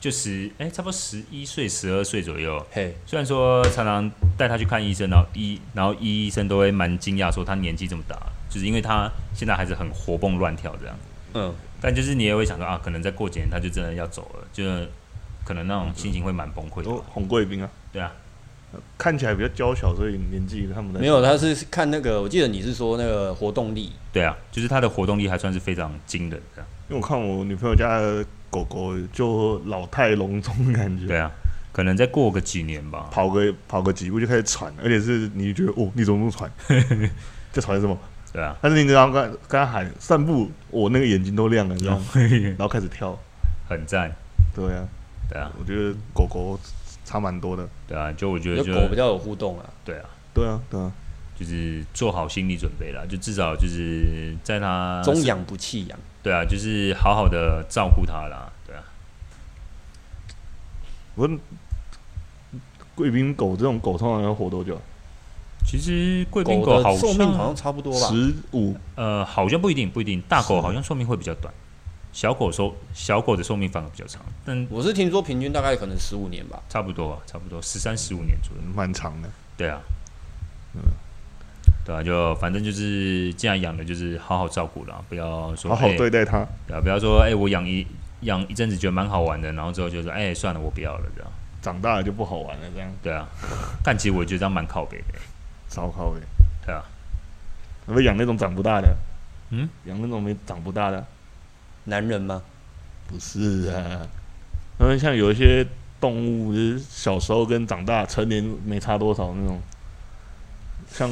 [0.05, 2.63] 就十哎、欸，差不多十一岁、十二岁左右。
[2.71, 8.15] 嘿，虽然说常常带他去看医生，然后医然后医生都会蛮惊讶，说他年纪这么大，
[8.51, 10.95] 就是因为他现在还是很活蹦乱跳这样。
[11.33, 14.63] 嗯，但就是你也会想到啊，可能再过几年他就真的要走了，就
[15.43, 16.91] 可能那种心情会蛮崩溃的。
[17.09, 18.13] 红贵宾啊，对啊，
[18.99, 23.91] 看起来比较娇小，所以年纪他们没有，他是看那个，我记得你是说那个活动力。
[24.13, 26.63] 对啊，就是他的活动力还算是非常惊人的。
[26.91, 28.23] 因为我看我女朋友家的。
[28.55, 31.29] 狗狗就老态龙钟的感觉，对啊，
[31.73, 36.49] 可能再过个几年吧，跑个跑个几步就开始喘，而且是你觉得哦，你怎么那么喘？
[37.53, 37.99] 这喘什么？
[38.33, 42.05] 对啊，但是你刚刚跟他喊散步，我那个眼睛都亮了，你知道吗？
[42.57, 43.19] 然后开始跳，
[43.69, 44.15] 很赞。
[44.55, 44.87] 对啊，
[45.29, 46.57] 对啊，我觉得狗狗
[47.05, 47.69] 差蛮多的。
[47.89, 49.65] 对啊，就我觉得就狗比较有互动啊。
[49.85, 50.93] 对啊，对啊，对啊，
[51.37, 55.99] 就是做好心理准备了，就至少就是在它中养不弃养。
[56.25, 58.51] 对啊，就是好好的照顾它啦。
[58.67, 58.83] 对啊，
[61.15, 61.29] 我
[62.95, 64.81] 贵宾狗这种狗通常要活多久？
[65.67, 68.75] 其实贵宾狗好寿命好像差不多吧，十五。
[68.95, 70.21] 呃，好像不一定，不一定。
[70.23, 71.53] 大狗好像寿命会比较短，
[72.13, 74.23] 小狗寿小狗的寿命反而比较长。
[74.47, 79.29] 但我是听说平均大概可能十五年吧，差不多啊，差不多十三十五年左右，蛮长的。
[79.59, 79.81] 对啊，
[80.75, 80.83] 嗯。
[81.85, 86.47] 对啊，就反正就是既然养了，就是好好照顾了，不要说好好对待它。
[86.67, 87.87] 对啊，不要说哎，我养一
[88.23, 91.31] 养一阵子觉得蛮好玩的，然后之后就说哎，算了，我不要了，这样
[91.61, 92.91] 长大了就不好玩了，这样。
[93.03, 93.29] 对啊，
[93.83, 95.19] 但其实我觉得这样蛮靠北的，
[95.69, 96.21] 超靠北。
[96.65, 96.83] 对啊，
[97.85, 98.97] 我们养那种长不大的，
[99.51, 101.05] 嗯，养那种没长不大的
[101.85, 102.43] 男人吗？
[103.07, 104.09] 不是啊，
[104.81, 105.67] 因为像有一些
[106.01, 109.61] 动物，就是小时候跟长大成年没差多少那种，
[110.89, 111.11] 像。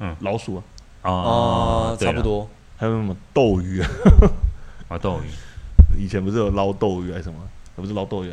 [0.00, 0.62] 嗯，老鼠啊，
[1.02, 2.48] 哦，差不多。
[2.76, 3.88] 还有什么斗鱼啊？
[4.88, 6.02] 啊，斗鱼。
[6.02, 7.38] 以前不是有捞斗鱼还是什么？
[7.76, 8.32] 不是捞斗鱼，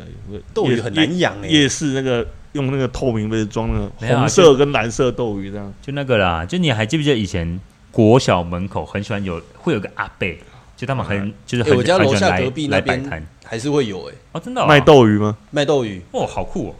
[0.54, 1.48] 斗鱼很难养哎。
[1.48, 6.44] 夜市那个用那个透明杯装那个红色跟蓝色斗鱼这样，就那个啦。
[6.44, 7.60] 就你还记不记得以前
[7.90, 10.28] 国小门口很喜欢有会有个阿伯，
[10.76, 14.14] 就他们很就是很我家楼下隔壁那边还是会有哎。
[14.32, 15.36] 哦，真的卖斗鱼吗？
[15.50, 16.74] 卖斗鱼哦，好酷哦！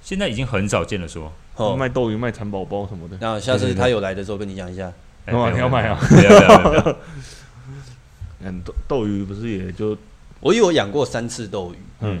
[0.00, 1.32] 现在已经很少见了，说
[1.76, 3.16] 卖斗鱼、卖蚕宝宝什么的。
[3.20, 4.92] 那下次他有来的时候跟你讲一下。
[5.26, 5.98] 你要买啊？
[8.42, 9.96] 嗯，斗斗鱼不是也就
[10.40, 12.20] 我有养过三次斗鱼，嗯，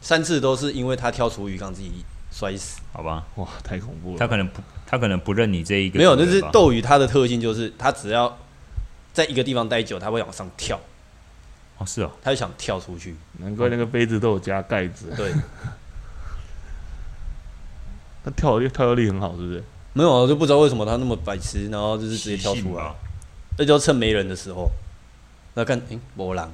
[0.00, 3.24] 三次都是因为他跳出鱼缸自己摔死，好吧？
[3.36, 4.18] 哇，太恐怖了！
[4.18, 5.98] 他可能不，他可能不认你这一个。
[5.98, 8.36] 没有，那是斗鱼，它的特性就是它只要
[9.14, 10.78] 在一个地方待久，它会往上跳。
[11.78, 13.16] 哦，是哦，它就想跳出去。
[13.38, 15.12] 难怪那个杯子都有加盖子。
[15.16, 15.32] 对。
[18.24, 19.62] 他跳的跳跃力很好，是不是？
[19.92, 22.90] 没有，我就不知道为什么他那么白痴，然后就是直接跳出来。
[23.56, 24.68] 那就趁没人的时候，
[25.54, 26.50] 那看，哎，波浪，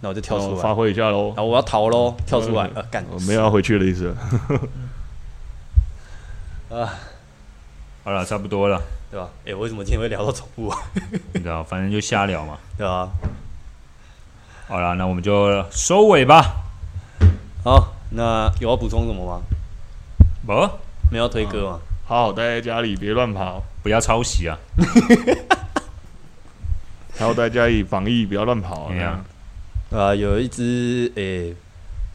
[0.00, 1.28] 那我就跳出来发挥一下喽。
[1.28, 4.12] 然后我要逃喽，跳出来，呃，干，我没有要回去的意思。
[6.70, 6.94] 啊，
[8.02, 9.28] 好了，差不多了，对吧？
[9.44, 10.78] 哎，为什么今天会聊到宠物啊？
[11.34, 13.10] 你知道，反正就瞎聊嘛，对吧？
[14.66, 16.64] 好了，那我们就收尾吧。
[17.62, 19.42] 好，那有要补充什么吗？
[20.46, 20.52] 不，
[21.10, 21.80] 没有推歌吗？
[22.06, 24.58] 好好待在家里，别乱跑，不要抄袭啊！
[27.18, 28.88] 好好待在家里防疫，不要乱跑。
[28.90, 29.24] 这样
[29.92, 31.56] 啊，有一只诶、欸，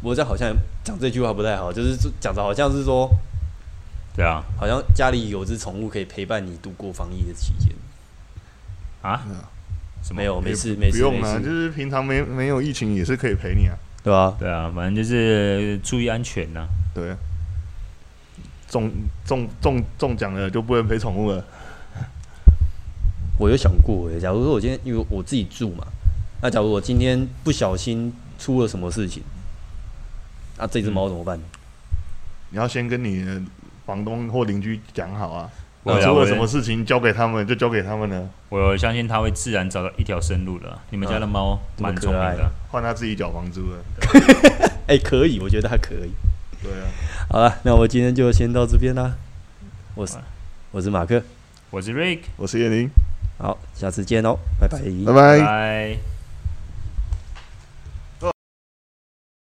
[0.02, 3.10] 我这好像讲这句话不太好，就是讲的好像是说，
[4.16, 7.74] 对啊，好像家里有只宠物可以陪伴你度过防疫的期间
[9.02, 9.22] 啊？
[10.04, 14.36] 什么没有，没事，没事，不用啊，就是平常没没有疫情也是可以陪你啊，对啊？
[14.38, 17.16] 对啊，反正就是注意安全呐、啊，对。
[18.70, 18.92] 中
[19.26, 21.44] 中中中奖了就不能陪宠物了。
[23.40, 25.86] 我有想过诶，假如说我今天因为我自己住嘛，
[26.42, 29.24] 那假如我今天不小心出了什么事情，
[30.58, 31.40] 那这只猫怎么办？
[32.52, 33.42] 你要先跟你的
[33.86, 35.50] 房东或邻居讲好啊。
[35.84, 38.28] 我出了什么事情交给他们就交给他们了。
[38.50, 40.80] 我相信他会自然找到一条生路的。
[40.90, 43.78] 你们家的猫蛮聪明的，换他自己缴房租了。
[44.88, 46.10] 哎，可以，我觉得它可以。
[46.66, 46.88] 对啊。
[47.30, 49.14] 好了，那我今天就先到这边啦。
[49.96, 50.18] 我是
[50.72, 51.22] 我是马克，
[51.70, 52.90] 我是 Rick，我是叶宁。
[53.38, 56.15] 好，下次见哦，拜拜，拜拜。